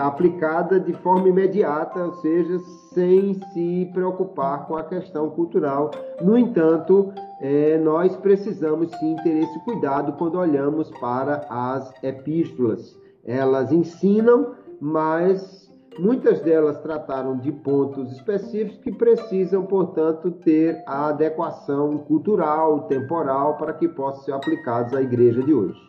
[0.00, 2.58] aplicada de forma imediata, ou seja,
[2.92, 5.92] sem se preocupar com a questão cultural.
[6.20, 13.72] No entanto, é, nós precisamos sim ter esse cuidado quando olhamos para as epístolas elas
[13.72, 22.86] ensinam, mas muitas delas trataram de pontos específicos que precisam, portanto, ter a adequação cultural,
[22.86, 25.80] temporal, para que possam ser aplicados à igreja de hoje.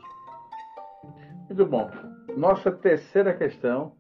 [1.50, 1.90] Muito bom.
[2.38, 3.94] Nossa terceira questão: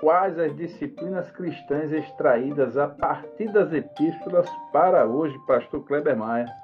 [0.00, 6.63] quais as disciplinas cristãs extraídas a partir das epístolas para hoje, Pastor Kleber Maia?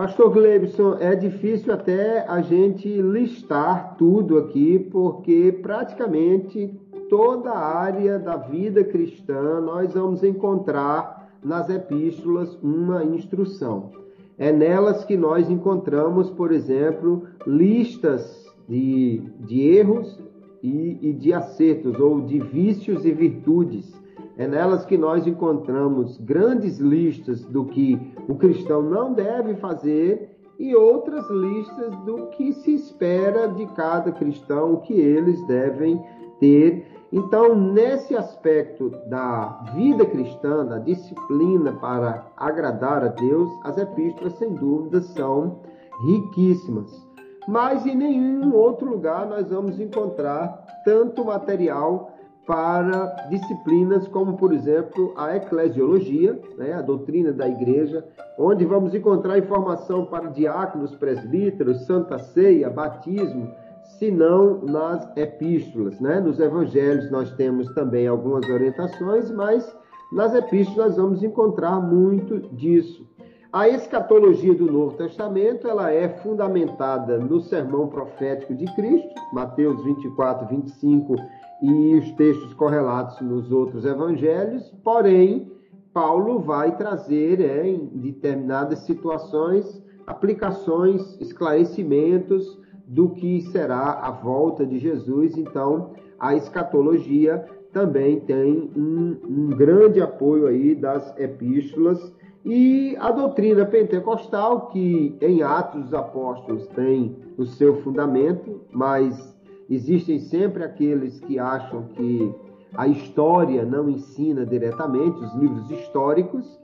[0.00, 6.72] Pastor Glebson, é difícil até a gente listar tudo aqui, porque praticamente
[7.10, 13.90] toda a área da vida cristã nós vamos encontrar nas epístolas uma instrução.
[14.38, 20.18] É nelas que nós encontramos, por exemplo, listas de, de erros
[20.62, 24.00] e, e de acertos, ou de vícios e virtudes
[24.40, 30.72] é nelas que nós encontramos grandes listas do que o cristão não deve fazer e
[30.76, 36.00] outras listas do que se espera de cada cristão, o que eles devem
[36.38, 36.86] ter.
[37.10, 44.54] Então, nesse aspecto da vida cristã, da disciplina para agradar a Deus, as epístolas, sem
[44.54, 45.58] dúvida, são
[46.06, 47.04] riquíssimas.
[47.48, 52.12] Mas em nenhum outro lugar nós vamos encontrar tanto material
[52.50, 58.04] para disciplinas como, por exemplo, a eclesiologia, né, a doutrina da igreja,
[58.36, 63.48] onde vamos encontrar informação para diáconos, presbíteros, santa ceia, batismo,
[63.84, 66.00] se não nas epístolas.
[66.00, 66.18] Né?
[66.18, 69.72] Nos evangelhos nós temos também algumas orientações, mas
[70.12, 73.08] nas epístolas vamos encontrar muito disso.
[73.52, 80.48] A escatologia do Novo Testamento ela é fundamentada no sermão profético de Cristo, Mateus 24,
[80.48, 81.14] 25
[81.62, 85.50] e os textos correlatos nos outros evangelhos, porém,
[85.92, 94.78] Paulo vai trazer é, em determinadas situações aplicações, esclarecimentos do que será a volta de
[94.78, 95.36] Jesus.
[95.36, 102.12] Então, a escatologia também tem um, um grande apoio aí das epístolas
[102.44, 109.38] e a doutrina pentecostal, que em Atos dos Apóstolos tem o seu fundamento, mas
[109.70, 112.34] Existem sempre aqueles que acham que
[112.76, 116.58] a história não ensina diretamente, os livros históricos,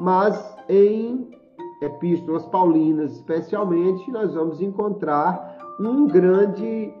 [0.00, 1.28] mas em
[1.80, 6.92] epístolas paulinas, especialmente, nós vamos encontrar um grande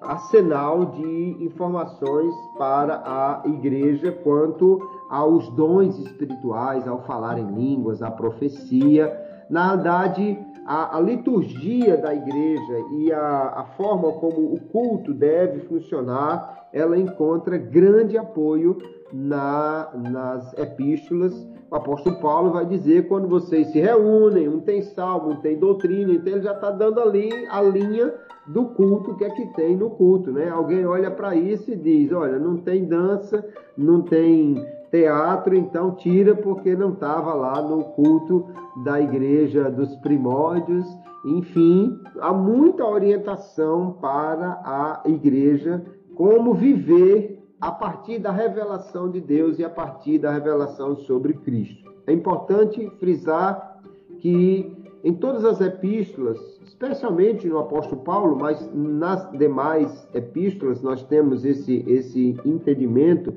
[0.00, 8.10] arsenal de informações para a igreja quanto aos dons espirituais, ao falar em línguas, à
[8.10, 9.12] profecia.
[9.50, 15.60] Na verdade, a, a liturgia da igreja e a, a forma como o culto deve
[15.60, 18.78] funcionar, ela encontra grande apoio
[19.12, 21.46] na, nas epístolas.
[21.70, 26.12] O apóstolo Paulo vai dizer quando vocês se reúnem, um tem salmo, um tem doutrina,
[26.12, 28.12] então ele já está dando ali a linha
[28.46, 30.48] do culto que é que tem no culto, né?
[30.48, 33.44] Alguém olha para isso e diz, olha, não tem dança,
[33.76, 34.64] não tem
[34.94, 38.46] teatro, então tira porque não estava lá no culto
[38.84, 40.86] da igreja dos primórdios.
[41.26, 45.84] Enfim, há muita orientação para a igreja
[46.14, 51.92] como viver a partir da revelação de Deus e a partir da revelação sobre Cristo.
[52.06, 53.80] É importante frisar
[54.20, 61.44] que em todas as epístolas, especialmente no apóstolo Paulo, mas nas demais epístolas nós temos
[61.44, 63.34] esse esse entendimento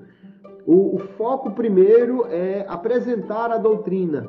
[0.67, 4.27] o, o foco primeiro é apresentar a doutrina.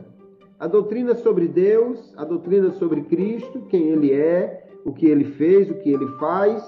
[0.58, 5.68] A doutrina sobre Deus, a doutrina sobre Cristo, quem ele é, o que ele fez,
[5.68, 6.64] o que ele faz,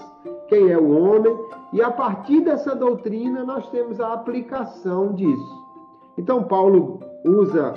[0.49, 1.33] quem é o homem,
[1.73, 5.61] e a partir dessa doutrina nós temos a aplicação disso.
[6.19, 7.73] Então, Paulo usa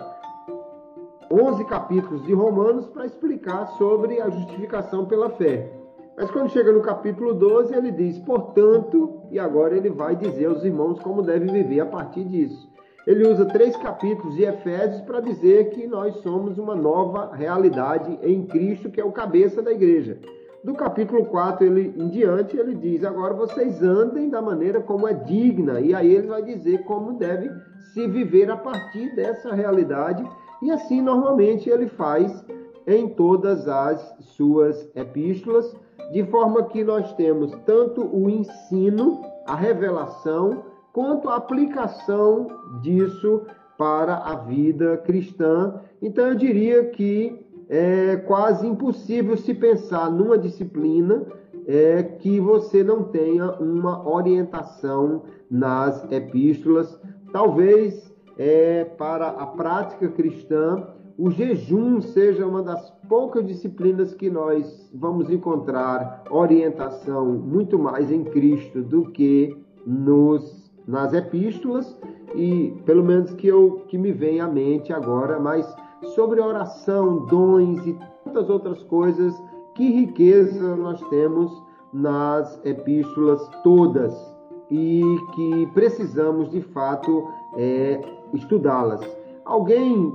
[1.31, 5.71] 11 capítulos de Romanos para explicar sobre a justificação pela fé.
[6.15, 10.63] Mas quando chega no capítulo 12, ele diz, portanto, e agora ele vai dizer aos
[10.63, 12.71] irmãos como devem viver a partir disso.
[13.05, 18.45] Ele usa três capítulos de Efésios para dizer que nós somos uma nova realidade em
[18.45, 20.17] Cristo, que é o cabeça da igreja.
[20.63, 25.13] Do capítulo 4 ele, em diante, ele diz: agora vocês andem da maneira como é
[25.13, 25.81] digna.
[25.81, 27.49] E aí ele vai dizer como deve
[27.93, 30.23] se viver a partir dessa realidade.
[30.61, 32.45] E assim, normalmente, ele faz
[32.87, 35.75] em todas as suas epístolas,
[36.11, 42.47] de forma que nós temos tanto o ensino, a revelação, quanto a aplicação
[42.81, 43.41] disso
[43.77, 45.81] para a vida cristã.
[46.01, 51.25] Então, eu diria que é quase impossível se pensar numa disciplina
[51.65, 56.99] é, que você não tenha uma orientação nas epístolas.
[57.31, 60.87] Talvez é, para a prática cristã,
[61.23, 68.25] o jejum seja uma das poucas disciplinas que nós vamos encontrar orientação muito mais em
[68.25, 69.57] Cristo do que
[69.87, 71.97] nos, nas epístolas
[72.35, 75.65] e pelo menos que eu que me vem à mente agora, mas
[76.13, 79.33] sobre oração, dons e tantas outras coisas,
[79.75, 81.63] que riqueza nós temos
[81.93, 84.13] nas epístolas todas
[84.69, 85.01] e
[85.33, 88.01] que precisamos de fato é,
[88.33, 88.99] estudá-las.
[89.45, 90.11] Alguém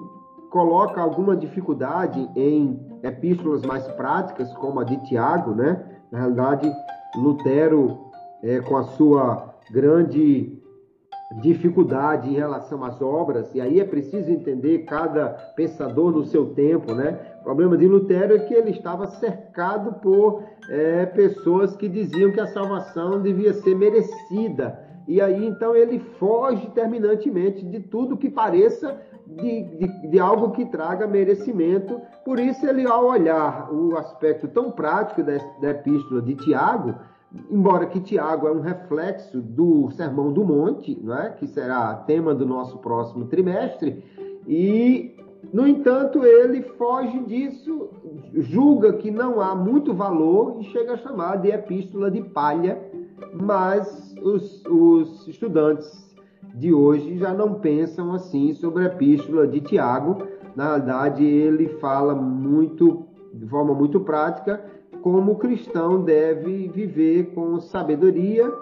[0.50, 5.84] coloca alguma dificuldade em epístolas mais práticas, como a de Tiago, né?
[6.10, 6.72] Na realidade,
[7.16, 7.98] Lutero,
[8.42, 10.58] é, com a sua grande
[11.42, 16.94] dificuldade em relação às obras, e aí é preciso entender cada pensador no seu tempo,
[16.94, 17.18] né?
[17.40, 22.40] O problema de Lutero é que ele estava cercado por é, pessoas que diziam que
[22.40, 24.86] a salvação devia ser merecida.
[25.06, 28.98] E aí então ele foge terminantemente de tudo que pareça
[29.36, 32.00] de, de, de, algo que traga merecimento.
[32.24, 36.94] Por isso, ele, ao olhar o aspecto tão prático da, da epístola de Tiago,
[37.50, 41.30] embora que Tiago é um reflexo do Sermão do Monte, não é?
[41.30, 44.02] que será tema do nosso próximo trimestre,
[44.46, 45.14] e,
[45.52, 47.90] no entanto, ele foge disso,
[48.32, 52.80] julga que não há muito valor e chega a chamar de epístola de palha,
[53.34, 56.07] mas os, os estudantes
[56.58, 60.26] de hoje já não pensam assim sobre a epístola de Tiago.
[60.56, 64.60] Na verdade, ele fala muito, de forma muito prática,
[65.00, 68.52] como o cristão deve viver com sabedoria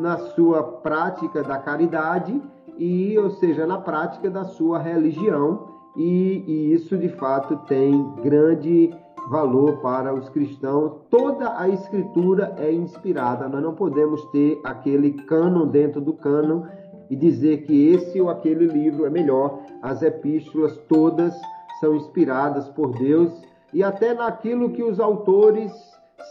[0.00, 2.40] na sua prática da caridade
[2.78, 5.74] e, ou seja, na prática da sua religião.
[5.96, 8.94] E, e isso de fato tem grande
[9.28, 10.92] valor para os cristãos.
[11.10, 13.48] Toda a escritura é inspirada.
[13.48, 16.62] Nós não podemos ter aquele cânon dentro do cânon
[17.10, 19.60] e dizer que esse ou aquele livro é melhor.
[19.82, 21.34] As epístolas todas
[21.80, 23.32] são inspiradas por Deus
[23.72, 25.72] e até naquilo que os autores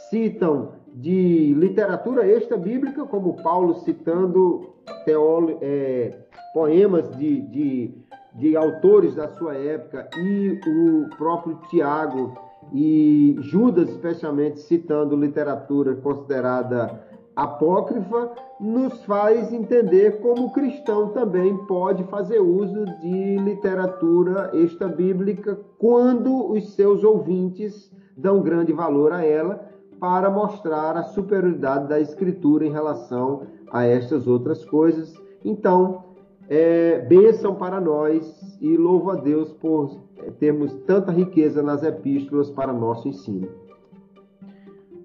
[0.09, 4.73] citam de literatura extra-bíblica, como Paulo citando
[5.05, 6.13] teolo, é,
[6.53, 7.97] poemas de, de,
[8.35, 12.33] de autores da sua época e o próprio Tiago
[12.71, 22.03] e Judas, especialmente, citando literatura considerada apócrifa, nos faz entender como o cristão também pode
[22.05, 30.29] fazer uso de literatura extra-bíblica quando os seus ouvintes dão grande valor a ela, para
[30.29, 35.13] mostrar a superioridade da escritura em relação a estas outras coisas.
[35.45, 36.03] Então,
[36.49, 40.01] é, bênção para nós e louvo a Deus por
[40.39, 43.47] termos tanta riqueza nas epístolas para nosso ensino.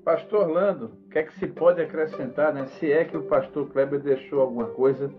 [0.05, 2.67] Pastor Orlando, o que é que se pode acrescentar, né?
[2.67, 5.11] Se é que o pastor Kleber deixou alguma coisa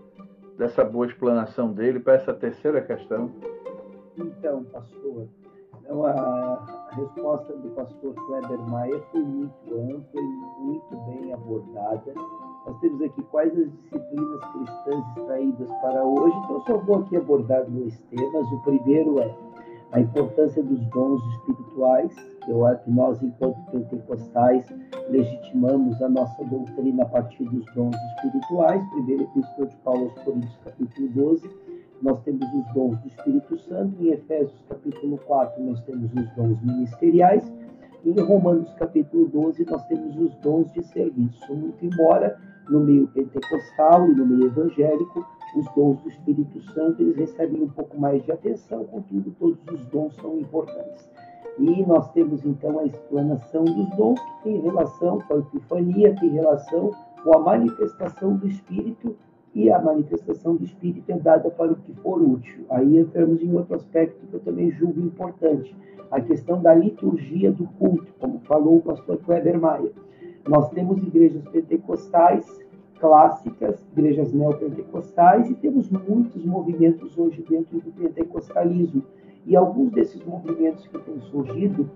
[0.55, 3.31] dessa boa explanação dele para essa terceira questão?
[4.15, 5.27] Então, pastor,
[5.81, 12.13] então, a, resposta do pastor Kleber Maia foi muito ampla e muito bem abordada.
[12.67, 17.65] Nós temos aqui quais as disciplinas cristãs extraídas para hoje, então só vou aqui abordar
[17.65, 18.51] dois temas.
[18.51, 19.35] O primeiro é
[19.91, 22.15] a importância dos dons espirituais.
[22.49, 24.65] Eu acho que nós, enquanto pentecostais,
[25.07, 28.83] legitimamos a nossa doutrina a partir dos dons espirituais.
[28.89, 31.49] Primeiro Epístola de Paulo aos Coríntios, capítulo 12.
[32.01, 34.03] Nós temos os dons do Espírito Santo.
[34.03, 37.53] Em Efésios, capítulo 4, nós temos os dons ministeriais.
[38.03, 41.55] Em Romanos, capítulo 12, nós temos os dons de serviço.
[41.55, 42.35] Muito embora
[42.67, 45.23] no meio pentecostal e no meio evangélico
[45.55, 49.85] os dons do Espírito Santo, eles recebem um pouco mais de atenção, contudo, todos os
[49.87, 51.09] dons são importantes.
[51.59, 56.29] E nós temos então a explanação dos dons, que tem relação com a epifania, tem
[56.29, 56.91] relação
[57.21, 59.15] com a manifestação do Espírito,
[59.53, 62.65] e a manifestação do Espírito é dada para o que for útil.
[62.69, 65.75] Aí entramos em outro aspecto que eu também julgo importante,
[66.09, 69.91] a questão da liturgia do culto, como falou o pastor Kleber Maia.
[70.47, 72.45] Nós temos igrejas pentecostais
[72.99, 79.03] clássicas, igrejas neopentecostais, e temos muitos movimentos hoje dentro do pentecostalismo.
[79.49, 81.89] E alguns desses movimentos que têm surgido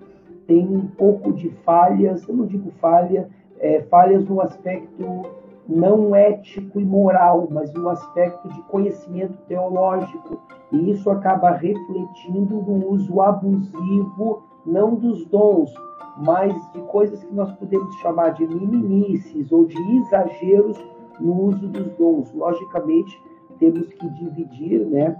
[0.47, 3.29] têm um pouco de falhas, eu não digo falha,
[3.59, 5.23] é, falhas no aspecto
[5.69, 10.41] não ético e moral, mas no aspecto de conhecimento teológico.
[10.71, 15.71] E isso acaba refletindo no uso abusivo, não dos dons,
[16.17, 20.83] mas de coisas que nós podemos chamar de minimices ou de exageros
[21.19, 22.33] no uso dos dons.
[22.33, 23.21] Logicamente,
[23.59, 25.15] temos que dividir né,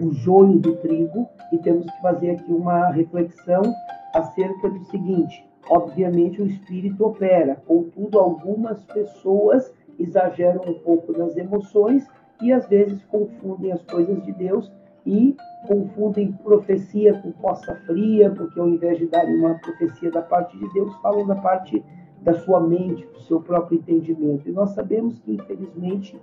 [0.00, 3.62] o joio do trigo e temos que fazer aqui uma reflexão
[4.14, 12.06] acerca do seguinte: obviamente o espírito opera, contudo, algumas pessoas exageram um pouco nas emoções
[12.42, 14.70] e às vezes confundem as coisas de Deus
[15.06, 15.36] e
[15.66, 20.72] confundem profecia com poça fria, porque ao invés de darem uma profecia da parte de
[20.72, 21.82] Deus, falam da parte
[22.20, 24.48] da sua mente, do seu próprio entendimento.
[24.48, 26.20] E nós sabemos que, infelizmente,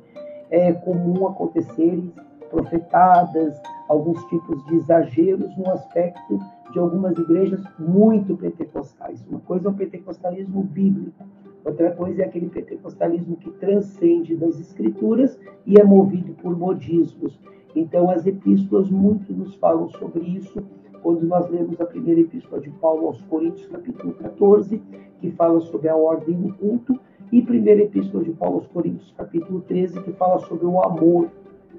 [0.50, 2.12] é comum acontecerem
[2.54, 6.40] profetadas, alguns tipos de exageros no aspecto
[6.72, 9.26] de algumas igrejas muito pentecostais.
[9.28, 11.24] Uma coisa é o pentecostalismo bíblico,
[11.66, 17.40] outra coisa é aquele pentecostalismo que transcende das escrituras e é movido por modismos.
[17.76, 20.64] Então, as epístolas muito nos falam sobre isso,
[21.02, 24.82] quando nós lemos a primeira epístola de Paulo aos Coríntios, capítulo 14,
[25.20, 27.00] que fala sobre a ordem do culto,
[27.32, 31.30] e primeira epístola de Paulo aos Coríntios, capítulo 13, que fala sobre o amor,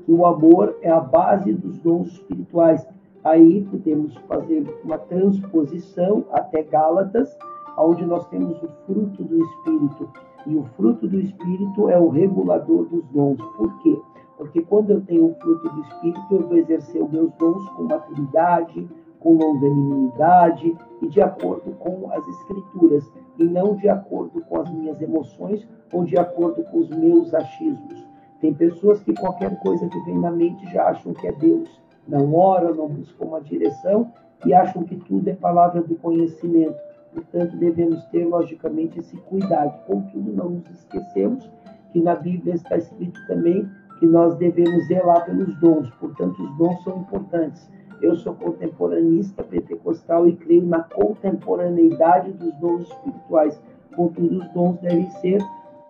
[0.04, 2.86] que o amor é a base dos dons espirituais.
[3.22, 7.34] Aí podemos fazer uma transposição até Gálatas,
[7.78, 10.08] onde nós temos o fruto do Espírito.
[10.46, 13.40] E o fruto do Espírito é o regulador dos dons.
[13.56, 13.98] Por quê?
[14.36, 17.84] Porque quando eu tenho o fruto do Espírito, eu vou exercer os meus dons com
[17.84, 18.86] maturidade,
[19.20, 25.00] com longanimidade e de acordo com as Escrituras, e não de acordo com as minhas
[25.00, 28.03] emoções ou de acordo com os meus achismos.
[28.44, 31.80] Tem pessoas que qualquer coisa que vem na mente já acham que é Deus.
[32.06, 34.12] Não oram, não buscam uma direção
[34.44, 36.76] e acham que tudo é palavra do conhecimento.
[37.14, 39.86] Portanto, devemos ter, logicamente, esse cuidado.
[39.86, 41.50] Contudo, não nos esquecemos
[41.90, 43.66] que na Bíblia está escrito também
[43.98, 45.88] que nós devemos zelar pelos dons.
[45.92, 47.66] Portanto, os dons são importantes.
[48.02, 53.58] Eu sou contemporanista pentecostal e creio na contemporaneidade dos dons espirituais.
[53.96, 55.40] Contudo, os dons devem ser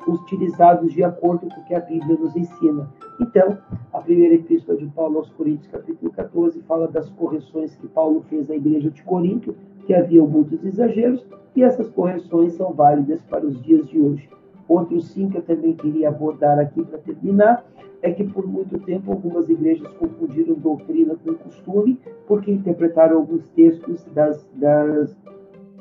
[0.06, 2.88] utilizados de acordo com o que a Bíblia nos ensina.
[3.20, 3.58] Então,
[3.92, 8.50] a primeira epístola de Paulo aos Coríntios, capítulo 14, fala das correções que Paulo fez
[8.50, 9.54] à igreja de Corinto,
[9.86, 11.24] que havia muitos exageros,
[11.54, 14.28] e essas correções são válidas para os dias de hoje.
[14.68, 17.64] Outro sim que eu também queria abordar aqui para terminar
[18.02, 24.04] é que por muito tempo algumas igrejas confundiram doutrina com costume, porque interpretaram alguns textos
[24.14, 25.16] das, das,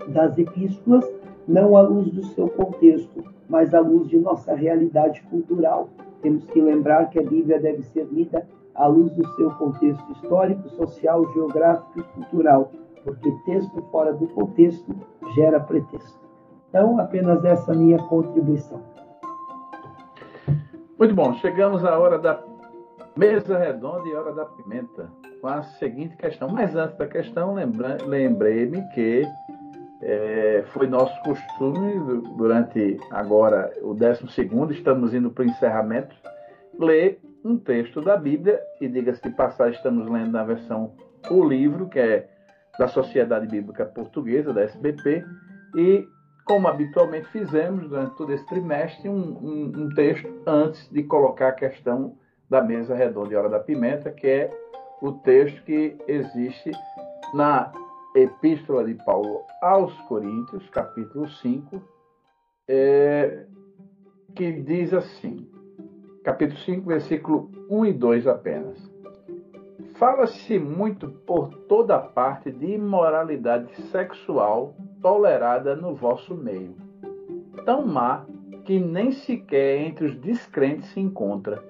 [0.07, 1.05] das epístolas
[1.47, 5.89] não à luz do seu contexto, mas à luz de nossa realidade cultural.
[6.21, 10.69] Temos que lembrar que a Bíblia deve ser lida à luz do seu contexto histórico,
[10.69, 12.71] social, geográfico e cultural,
[13.03, 14.95] porque texto fora do contexto
[15.35, 16.19] gera pretexto.
[16.69, 18.81] Então, apenas essa minha contribuição.
[20.97, 22.41] Muito bom, chegamos à hora da
[23.15, 26.47] mesa redonda e hora da pimenta, com a seguinte questão.
[26.49, 27.53] Mas antes da questão,
[28.07, 29.27] lembrei-me que
[30.05, 34.25] é, foi nosso costume, durante agora o 12,
[34.71, 36.15] estamos indo para o encerramento,
[36.77, 40.93] ler um texto da Bíblia, e diga-se de passagem, estamos lendo na versão
[41.29, 42.29] O Livro, que é
[42.77, 45.23] da Sociedade Bíblica Portuguesa, da SBP,
[45.75, 46.05] e
[46.45, 51.53] como habitualmente fizemos durante todo esse trimestre, um, um, um texto antes de colocar a
[51.53, 52.17] questão
[52.49, 54.49] da mesa redonda e hora da pimenta, que é
[55.01, 56.71] o texto que existe
[57.33, 57.71] na
[58.15, 61.81] Epístola de Paulo aos Coríntios, capítulo 5,
[62.67, 63.47] é,
[64.35, 65.49] que diz assim,
[66.23, 68.77] capítulo 5, versículo 1 e 2 apenas.
[69.95, 76.75] Fala-se muito por toda parte de imoralidade sexual tolerada no vosso meio,
[77.65, 78.27] tão má
[78.63, 81.63] que nem sequer entre os descrentes se encontra.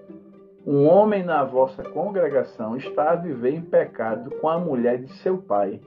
[0.67, 5.37] Um homem na vossa congregação está a viver em pecado com a mulher de seu
[5.37, 5.79] pai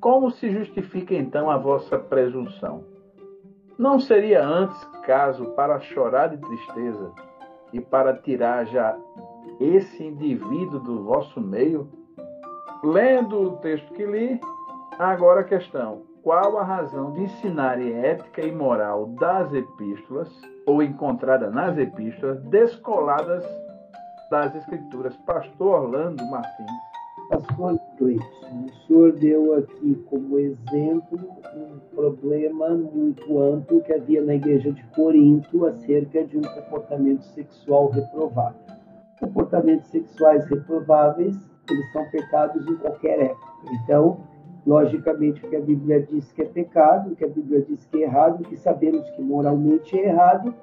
[0.00, 2.84] como se justifica então a vossa presunção?
[3.78, 7.12] Não seria antes caso para chorar de tristeza
[7.72, 8.96] e para tirar já
[9.60, 11.88] esse indivíduo do vosso meio?
[12.82, 14.40] Lendo o texto que li,
[14.98, 20.28] agora a questão: qual a razão de ensinarem ética e moral das epístolas,
[20.66, 23.44] ou encontrada nas epístolas, descoladas
[24.30, 25.16] das escrituras?
[25.18, 26.70] Pastor Orlando Martins.
[27.30, 31.18] Pastor O senhor deu aqui como exemplo
[31.56, 37.88] um problema muito amplo que havia na igreja de Corinto acerca de um comportamento sexual
[37.88, 38.60] reprovável.
[39.18, 41.36] Comportamentos sexuais reprováveis,
[41.68, 43.52] eles são pecados em qualquer época.
[43.82, 44.18] Então,
[44.64, 47.98] logicamente, o que a Bíblia diz que é pecado, o que a Bíblia diz que
[47.98, 50.54] é errado, que sabemos que moralmente é errado,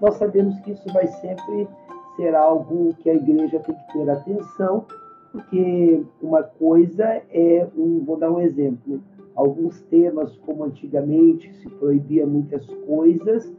[0.00, 1.68] nós sabemos que isso vai sempre
[2.14, 4.86] ser algo que a igreja tem que ter atenção
[5.34, 9.02] porque uma coisa é, um, vou dar um exemplo,
[9.34, 13.52] alguns temas, como antigamente se proibia muitas coisas,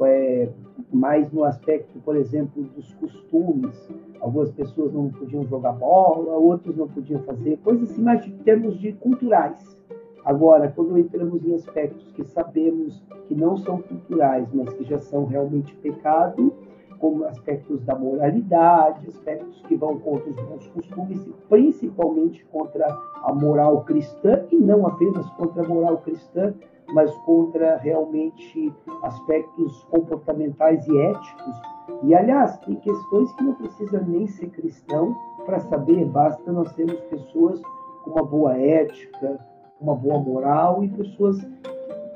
[0.00, 0.48] é,
[0.92, 3.88] mais no aspecto, por exemplo, dos costumes.
[4.18, 8.76] Algumas pessoas não podiam jogar bola, outros não podiam fazer coisas assim, mas em termos
[8.80, 9.78] de culturais.
[10.24, 15.26] Agora, quando entramos em aspectos que sabemos que não são culturais, mas que já são
[15.26, 16.52] realmente pecado,
[17.00, 22.86] como aspectos da moralidade, aspectos que vão contra os bons costumes principalmente contra
[23.22, 26.54] a moral cristã e não apenas contra a moral cristã,
[26.92, 28.72] mas contra realmente
[29.02, 31.62] aspectos comportamentais e éticos.
[32.02, 37.00] E aliás, tem questões que não precisa nem ser cristão para saber, basta nós termos
[37.02, 37.60] pessoas
[38.04, 39.38] com uma boa ética,
[39.80, 41.38] uma boa moral e pessoas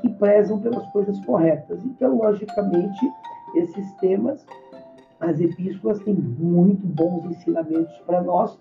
[0.01, 1.83] que prezam pelas coisas corretas.
[1.85, 3.01] Então, logicamente,
[3.55, 4.45] esses temas
[5.25, 8.59] as epístolas têm muito bons ensinamentos para nós,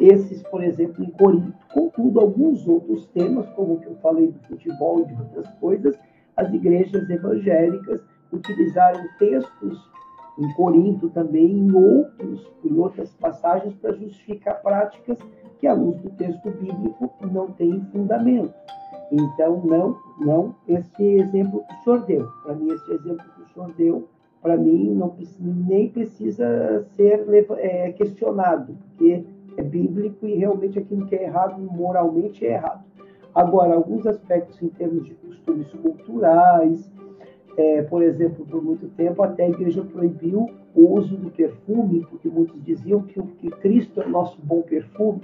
[0.00, 1.52] esses, por exemplo, em Corinto.
[1.72, 5.98] Contudo, alguns outros temas, como o que eu falei do futebol e de outras coisas,
[6.36, 8.00] as igrejas evangélicas
[8.32, 9.90] utilizaram textos
[10.38, 15.18] em Corinto também, em outros, em outras passagens, para justificar práticas
[15.58, 18.54] que, à luz do texto bíblico, não têm fundamento.
[19.12, 22.26] Então, não, não esse exemplo que o senhor deu.
[22.44, 24.08] Para mim, esse exemplo que o senhor deu
[24.42, 27.26] para mim, não, nem precisa ser
[27.58, 29.24] é, questionado, porque
[29.56, 32.84] é bíblico e realmente aquilo que é errado moralmente é errado.
[33.34, 36.90] Agora, alguns aspectos em termos de costumes culturais,
[37.56, 42.28] é, por exemplo, por muito tempo até a igreja proibiu o uso do perfume, porque
[42.28, 45.20] muitos diziam que, que Cristo é nosso bom perfume.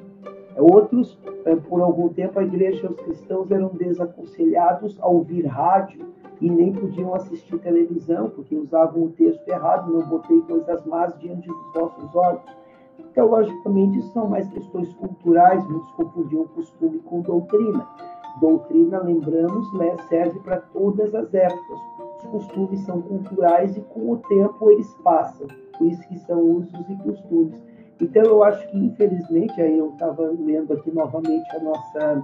[0.56, 6.06] Outros, é, por algum tempo, a igreja e os cristãos eram desaconselhados a ouvir rádio
[6.40, 11.48] e nem podiam assistir televisão, porque usavam o texto errado, não botei coisas más diante
[11.48, 12.42] dos vossos olhos.
[12.98, 17.86] Então, logicamente, são mais questões culturais, muitos confundiam costume com doutrina.
[18.40, 21.78] Doutrina, lembramos, né, serve para todas as épocas.
[22.18, 25.46] Os costumes são culturais e com o tempo eles passam,
[25.78, 27.62] por isso que são usos e costumes.
[28.00, 32.22] Então, eu acho que, infelizmente, aí eu estava lendo aqui novamente a nossa,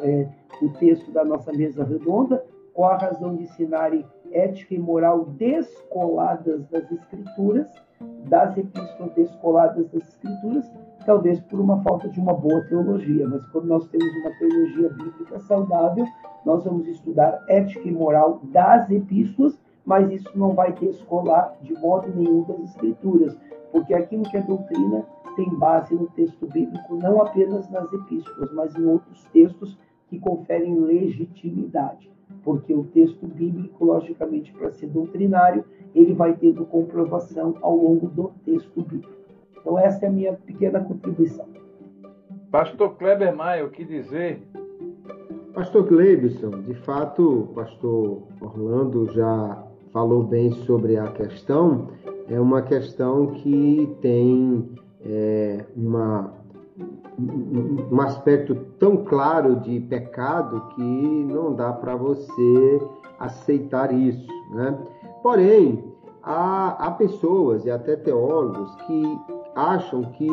[0.00, 0.28] é,
[0.60, 2.44] o texto da nossa mesa redonda,
[2.74, 7.70] com a razão de ensinarem ética e moral descoladas das escrituras,
[8.28, 10.70] das epístolas descoladas das escrituras,
[11.04, 13.28] talvez por uma falta de uma boa teologia.
[13.28, 16.06] Mas quando nós temos uma teologia bíblica saudável,
[16.44, 22.08] nós vamos estudar ética e moral das epístolas, mas isso não vai descolar de modo
[22.14, 23.36] nenhum das escrituras,
[23.70, 25.04] porque aquilo que é doutrina
[25.36, 30.78] tem base no texto bíblico, não apenas nas epístolas, mas em outros textos que conferem
[30.78, 32.11] legitimidade
[32.44, 35.64] porque o texto bíblico, logicamente, para ser doutrinário,
[35.94, 39.12] ele vai tendo comprovação ao longo do texto bíblico.
[39.60, 41.46] Então, essa é a minha pequena contribuição.
[42.50, 44.42] Pastor Kleber Maia, o que dizer?
[45.54, 49.62] Pastor Gleibson, de fato, o pastor Orlando já
[49.92, 51.88] falou bem sobre a questão.
[52.28, 54.68] É uma questão que tem
[55.04, 56.32] é, uma
[57.18, 62.80] um aspecto tão claro de pecado que não dá para você
[63.18, 64.26] aceitar isso.
[64.50, 64.78] Né?
[65.22, 65.84] Porém,
[66.22, 69.18] há, há pessoas e até teólogos que
[69.54, 70.28] acham que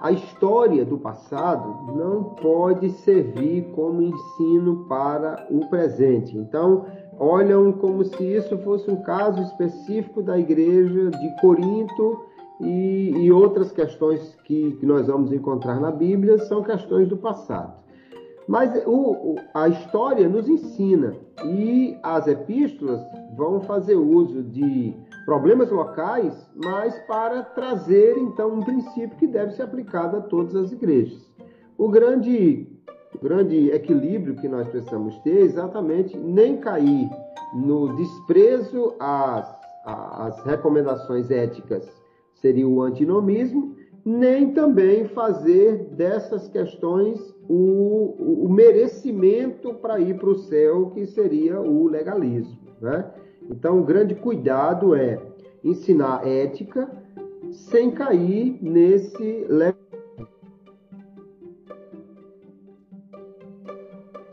[0.00, 6.36] a história do passado não pode servir como ensino para o presente.
[6.36, 6.84] Então,
[7.18, 12.29] olham como se isso fosse um caso específico da igreja de Corinto
[12.60, 17.80] e, e outras questões que, que, nós vamos encontrar na Bíblia são questões do passado.
[18.46, 23.00] Mas o, a história nos ensina e as epístolas
[23.36, 24.94] vão fazer uso de
[25.24, 30.72] problemas locais, mas para trazer então um princípio que deve ser aplicado a todas as
[30.72, 31.30] igrejas.
[31.78, 32.66] O grande,
[33.14, 37.08] o grande equilíbrio que nós precisamos ter é exatamente nem cair
[37.54, 39.48] no desprezo às,
[39.84, 41.99] às recomendações éticas
[42.40, 50.38] seria o antinomismo, nem também fazer dessas questões o, o merecimento para ir para o
[50.38, 52.58] céu, que seria o legalismo.
[52.80, 53.10] Né?
[53.50, 55.20] Então, o grande cuidado é
[55.62, 56.90] ensinar ética
[57.50, 59.46] sem cair nesse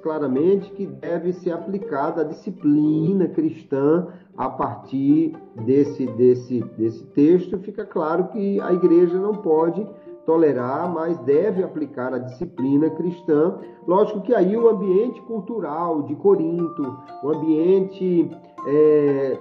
[0.08, 5.36] claramente que deve ser aplicada a disciplina cristã a partir
[5.66, 7.60] desse, desse, desse texto.
[7.60, 9.86] Fica claro que a igreja não pode
[10.26, 13.58] tolerar, mas deve aplicar a disciplina cristã.
[13.86, 18.32] Lógico que aí o ambiente cultural de Corinto, o ambiente
[18.66, 19.38] é,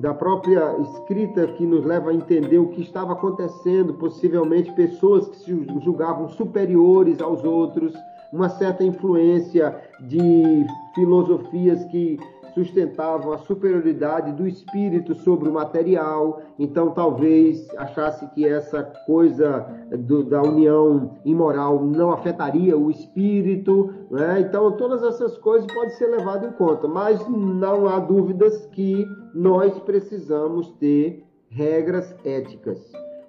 [0.00, 5.36] da própria escrita que nos leva a entender o que estava acontecendo, possivelmente pessoas que
[5.36, 7.92] se julgavam superiores aos outros,
[8.32, 10.64] uma certa influência de
[10.94, 12.18] filosofias que
[12.54, 20.22] sustentavam a superioridade do espírito sobre o material, então talvez achasse que essa coisa do,
[20.24, 24.40] da união imoral não afetaria o espírito, né?
[24.40, 29.78] então todas essas coisas podem ser levadas em conta, mas não há dúvidas que nós
[29.80, 32.78] precisamos ter regras éticas.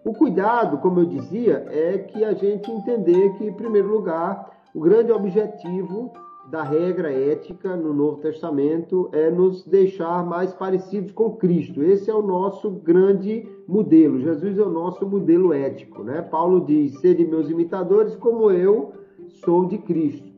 [0.04, 4.80] O cuidado, como eu dizia, é que a gente entender que, em primeiro lugar, o
[4.80, 6.12] grande objetivo
[6.50, 11.84] da regra ética no Novo Testamento é nos deixar mais parecidos com Cristo.
[11.84, 14.20] Esse é o nosso grande modelo.
[14.20, 16.22] Jesus é o nosso modelo ético, né?
[16.22, 18.94] Paulo diz: "Sede meus imitadores, como eu
[19.46, 20.32] sou de Cristo".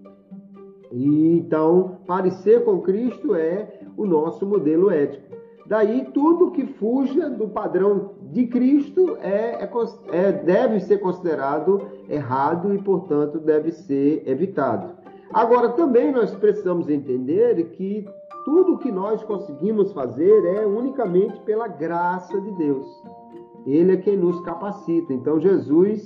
[0.91, 5.36] E então, parecer com Cristo é o nosso modelo ético.
[5.65, 9.69] Daí tudo que fuja do padrão de Cristo é, é,
[10.11, 14.89] é deve ser considerado errado e, portanto, deve ser evitado.
[15.33, 18.05] Agora, também nós precisamos entender que
[18.43, 22.86] tudo que nós conseguimos fazer é unicamente pela graça de Deus.
[23.65, 25.13] Ele é quem nos capacita.
[25.13, 26.05] Então, Jesus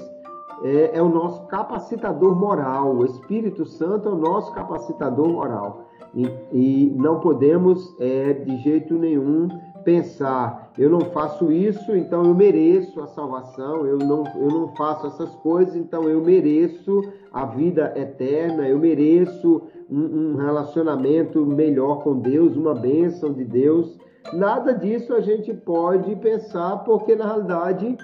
[0.62, 2.96] é, é o nosso capacitador moral.
[2.96, 5.90] O Espírito Santo é o nosso capacitador moral.
[6.14, 9.48] E, e não podemos, é, de jeito nenhum,
[9.90, 15.08] pensar, eu não faço isso, então eu mereço a salvação, eu não, eu não faço
[15.08, 17.02] essas coisas, então eu mereço
[17.34, 23.98] a vida eterna, eu mereço um, um relacionamento melhor com Deus, uma bênção de Deus.
[24.32, 27.98] Nada disso a gente pode pensar, porque na realidade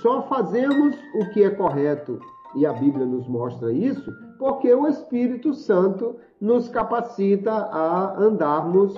[0.00, 2.20] só fazemos o que é correto,
[2.54, 8.94] e a Bíblia nos mostra isso, porque o Espírito Santo nos capacita a andarmos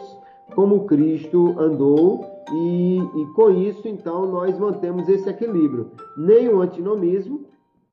[0.55, 5.91] como Cristo andou, e, e, com isso, então, nós mantemos esse equilíbrio.
[6.17, 7.47] Nem o antinomismo,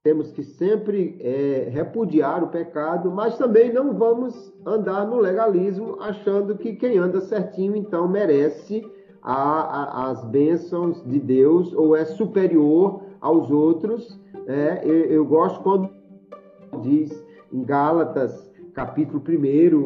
[0.04, 6.58] temos que sempre é, repudiar o pecado, mas também não vamos andar no legalismo achando
[6.58, 8.86] que quem anda certinho, então, merece
[9.22, 14.20] a, a, as bênçãos de Deus ou é superior aos outros.
[14.48, 15.90] É, eu, eu gosto quando
[16.82, 19.46] diz em Gálatas capítulo 1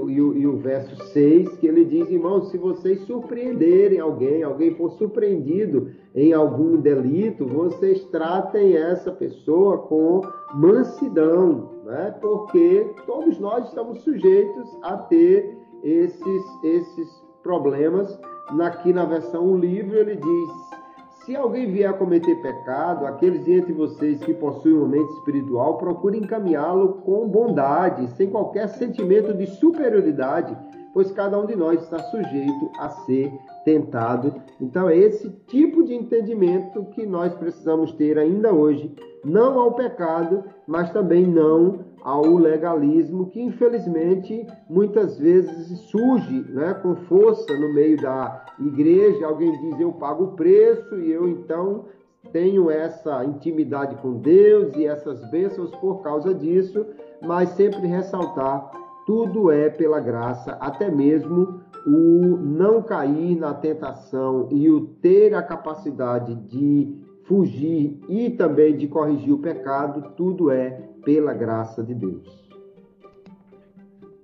[0.10, 4.76] e o, e o verso 6, que ele diz, irmãos, se vocês surpreenderem alguém, alguém
[4.76, 10.22] for surpreendido em algum delito, vocês tratem essa pessoa com
[10.54, 12.16] mansidão, né?
[12.22, 18.20] porque todos nós estamos sujeitos a ter esses, esses problemas.
[18.62, 20.83] Aqui na versão o livro ele diz
[21.26, 27.02] se alguém vier cometer pecado, aqueles entre vocês que possuem uma mente espiritual, procurem encaminhá-lo
[27.06, 30.56] com bondade, sem qualquer sentimento de superioridade,
[30.94, 33.32] pois cada um de nós está sujeito a ser
[33.66, 34.34] tentado.
[34.62, 40.44] Então é esse tipo de entendimento que nós precisamos ter ainda hoje, não ao pecado,
[40.68, 48.00] mas também não ao legalismo que infelizmente muitas vezes surge né, com força no meio
[48.02, 49.26] da igreja.
[49.26, 51.86] Alguém diz eu pago o preço e eu então
[52.32, 56.86] tenho essa intimidade com Deus e essas bênçãos por causa disso,
[57.22, 64.70] mas sempre ressaltar tudo é pela graça, até mesmo o não cair na tentação e
[64.70, 66.96] o ter a capacidade de
[67.26, 70.72] fugir e também de corrigir o pecado, tudo é
[71.04, 72.44] pela graça de Deus.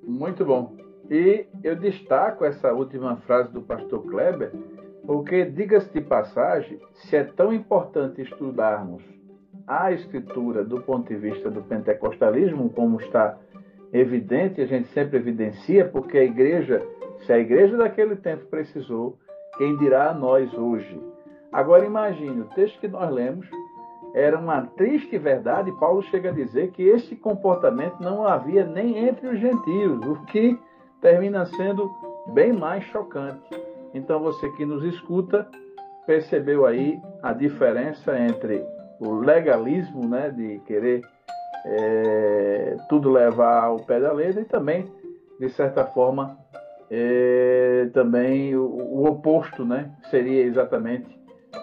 [0.04, 0.76] Muito bom.
[1.10, 4.52] E eu destaco essa última frase do pastor Kleber,
[5.06, 9.04] porque, diga-se de passagem, se é tão importante estudarmos
[9.66, 13.38] a Escritura do ponto de vista do pentecostalismo, como está
[13.92, 16.82] evidente, a gente sempre evidencia, porque a igreja,
[17.26, 19.18] se a igreja daquele tempo precisou,
[19.58, 21.02] quem dirá a nós hoje?
[21.52, 23.48] Agora imagine, o texto que nós lemos
[24.14, 29.28] era uma triste verdade, Paulo chega a dizer que esse comportamento não havia nem entre
[29.28, 30.58] os gentios, o que
[31.02, 31.90] termina sendo
[32.34, 33.50] bem mais chocante.
[33.94, 35.48] Então você que nos escuta,
[36.06, 38.64] percebeu aí a diferença entre
[39.00, 41.02] o legalismo, né, de querer
[41.66, 44.92] é, tudo levar ao pé da letra e também,
[45.40, 46.38] de certa forma,
[46.90, 51.20] é, também o, o, oposto, né, seria exatamente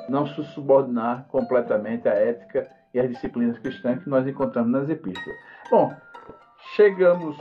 [0.09, 5.39] não se subordinar completamente à ética e às disciplinas cristãs que nós encontramos nas epístolas.
[5.71, 5.93] Bom,
[6.75, 7.37] chegamos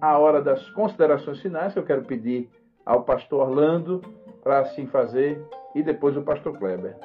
[0.00, 2.50] à hora das considerações finais, que eu quero pedir
[2.84, 4.00] ao pastor Orlando
[4.42, 5.40] para assim fazer
[5.74, 6.96] e depois o pastor Kleber.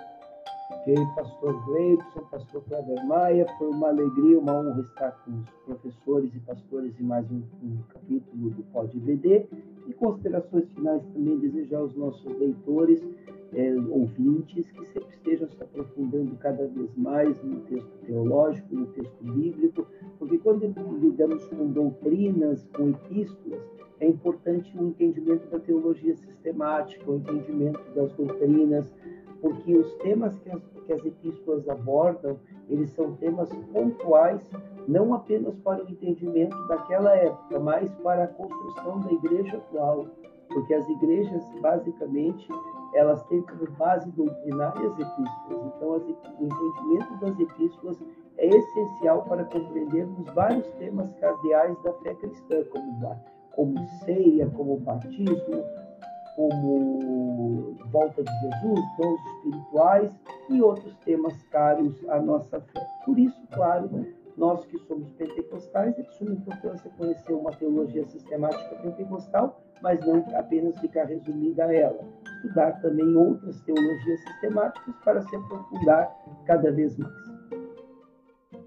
[0.84, 6.36] Ok, pastor Gleibson, pastor Kleber Maia, foi uma alegria, uma honra estar com os professores
[6.36, 9.46] e pastores em mais um, um capítulo do Pode VD
[9.88, 13.02] e considerações finais também desejar aos nossos leitores
[13.54, 19.24] é, ouvintes que sempre estejam se aprofundando cada vez mais no texto teológico, no texto
[19.24, 19.88] bíblico,
[20.20, 20.66] porque quando
[21.00, 23.62] lidamos com doutrinas, com epístolas,
[24.02, 28.86] é importante o entendimento da teologia sistemática, o entendimento das doutrinas,
[29.44, 32.40] porque os temas que as, que as epístolas abordam,
[32.70, 34.42] eles são temas pontuais,
[34.88, 40.08] não apenas para o entendimento daquela época, mas para a construção da igreja atual,
[40.48, 42.48] porque as igrejas, basicamente,
[42.94, 45.74] elas têm como base doutrinária as epístolas.
[45.76, 47.98] Então, as, o entendimento das epístolas
[48.38, 53.18] é essencial para compreendermos vários temas cardeais da fé cristã, como,
[53.52, 55.66] como ceia, como batismo,
[56.36, 60.12] como volta de Jesus, dons espirituais
[60.50, 62.86] e outros temas caros à nossa fé.
[63.06, 63.90] Por isso, claro,
[64.38, 70.26] nós que somos pentecostais, é de suma importância conhecer uma teologia sistemática pentecostal, mas não
[70.36, 72.04] apenas ficar resumida a ela.
[72.38, 76.12] Estudar também outras teologias sistemáticas para se aprofundar
[76.46, 77.14] cada vez mais.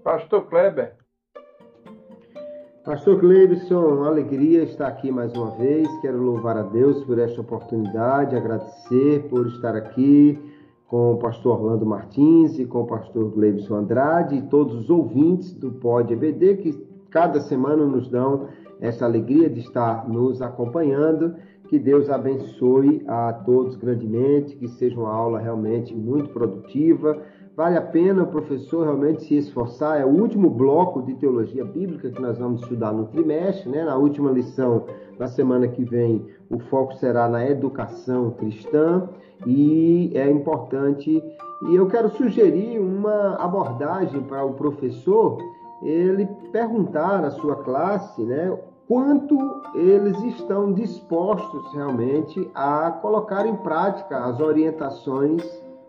[0.03, 0.95] Pastor Kleber.
[2.87, 5.89] Pastor Cleibson, alegria estar aqui mais uma vez.
[5.99, 10.39] Quero louvar a Deus por esta oportunidade, agradecer por estar aqui
[10.87, 15.51] com o pastor Orlando Martins e com o pastor Gleibson Andrade e todos os ouvintes
[15.51, 18.47] do Pod EBD que cada semana nos dão
[18.79, 21.35] essa alegria de estar nos acompanhando.
[21.67, 27.21] Que Deus abençoe a todos grandemente, que seja uma aula realmente muito produtiva.
[27.57, 29.99] Vale a pena o professor realmente se esforçar.
[29.99, 33.83] É o último bloco de teologia bíblica que nós vamos estudar no trimestre, né?
[33.83, 34.83] Na última lição,
[35.17, 39.09] na semana que vem, o foco será na educação cristã
[39.43, 41.19] e é importante.
[41.67, 45.39] E eu quero sugerir uma abordagem para o professor
[45.81, 48.55] ele perguntar à sua classe, né,
[48.87, 49.35] quanto
[49.73, 55.43] eles estão dispostos realmente a colocar em prática as orientações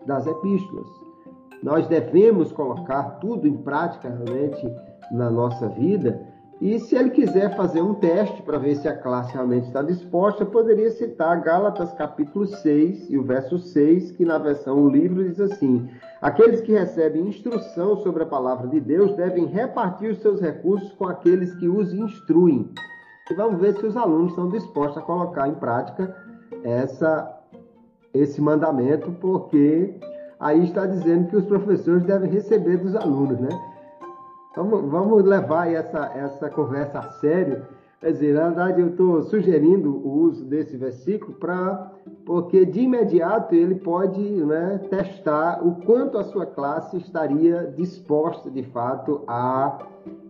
[0.07, 1.08] das epístolas.
[1.63, 4.73] Nós devemos colocar tudo em prática realmente
[5.11, 6.25] na nossa vida
[6.61, 10.45] e se ele quiser fazer um teste para ver se a classe realmente está disposta,
[10.45, 15.39] poderia citar Gálatas capítulo 6 e o verso 6, que na versão o livro diz
[15.39, 15.89] assim:
[16.21, 21.07] Aqueles que recebem instrução sobre a palavra de Deus devem repartir os seus recursos com
[21.07, 22.69] aqueles que os instruem.
[23.31, 26.13] E vamos ver se os alunos estão dispostos a colocar em prática
[26.61, 27.39] essa,
[28.13, 29.97] esse mandamento, porque
[30.39, 33.49] aí está dizendo que os professores devem receber dos alunos, né?
[34.55, 37.65] Vamos, vamos levar essa, essa conversa a sério.
[37.99, 41.91] Quer dizer, na verdade, eu estou sugerindo o uso desse versículo para
[42.25, 48.63] porque de imediato ele pode né, testar o quanto a sua classe estaria disposta, de
[48.63, 49.79] fato, a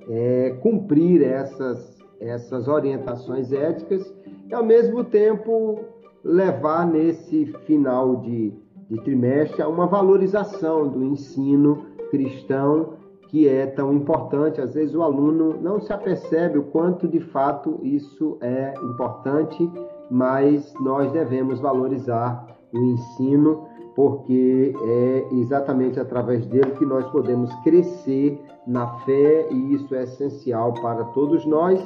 [0.10, 4.14] é, cumprir essas, essas orientações éticas
[4.47, 5.80] e, ao mesmo tempo,
[6.24, 8.53] levar nesse final de,
[8.90, 12.98] de trimestre a uma valorização do ensino cristão
[13.30, 14.60] que é tão importante.
[14.60, 19.70] Às vezes o aluno não se apercebe o quanto de fato isso é importante,
[20.10, 28.42] mas nós devemos valorizar o ensino, porque é exatamente através dele que nós podemos crescer
[28.66, 31.80] na fé e isso é essencial para todos nós.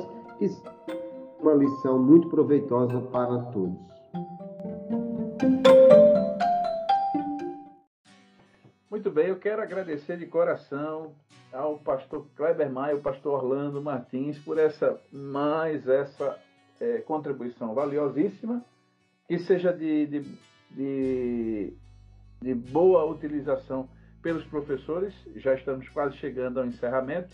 [1.41, 3.92] Uma lição muito proveitosa para todos.
[8.93, 11.15] Muito bem, eu quero agradecer de coração
[11.51, 16.39] ao pastor Kleber Maia, ao pastor Orlando Martins, por essa mais essa
[16.79, 18.63] é, contribuição valiosíssima,
[19.27, 20.19] que seja de, de,
[20.69, 21.73] de,
[22.39, 23.89] de boa utilização
[24.21, 25.11] pelos professores.
[25.37, 27.33] Já estamos quase chegando ao encerramento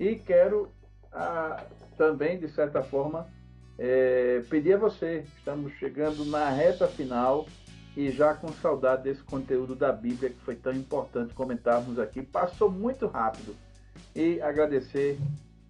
[0.00, 0.68] e quero
[1.12, 1.64] a,
[1.96, 3.28] também, de certa forma,
[3.78, 7.46] é, pedir a você, estamos chegando na reta final
[7.98, 12.22] e já com saudade desse conteúdo da Bíblia que foi tão importante comentarmos aqui.
[12.22, 13.56] Passou muito rápido.
[14.14, 15.18] E agradecer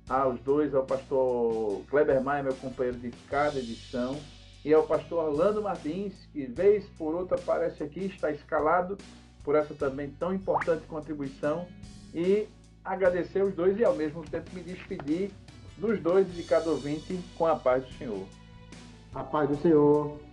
[0.07, 4.15] aos dois, ao pastor Kleber Maia, meu companheiro de cada edição,
[4.63, 8.99] e ao pastor Orlando Martins, que vez por outra aparece aqui, está escalado
[9.43, 11.67] por essa também tão importante contribuição
[12.13, 12.47] e
[12.85, 15.31] agradecer os dois e ao mesmo tempo me despedir
[15.79, 18.27] dos dois e de cada ouvinte com a paz do Senhor.
[19.15, 20.28] A paz do Senhor.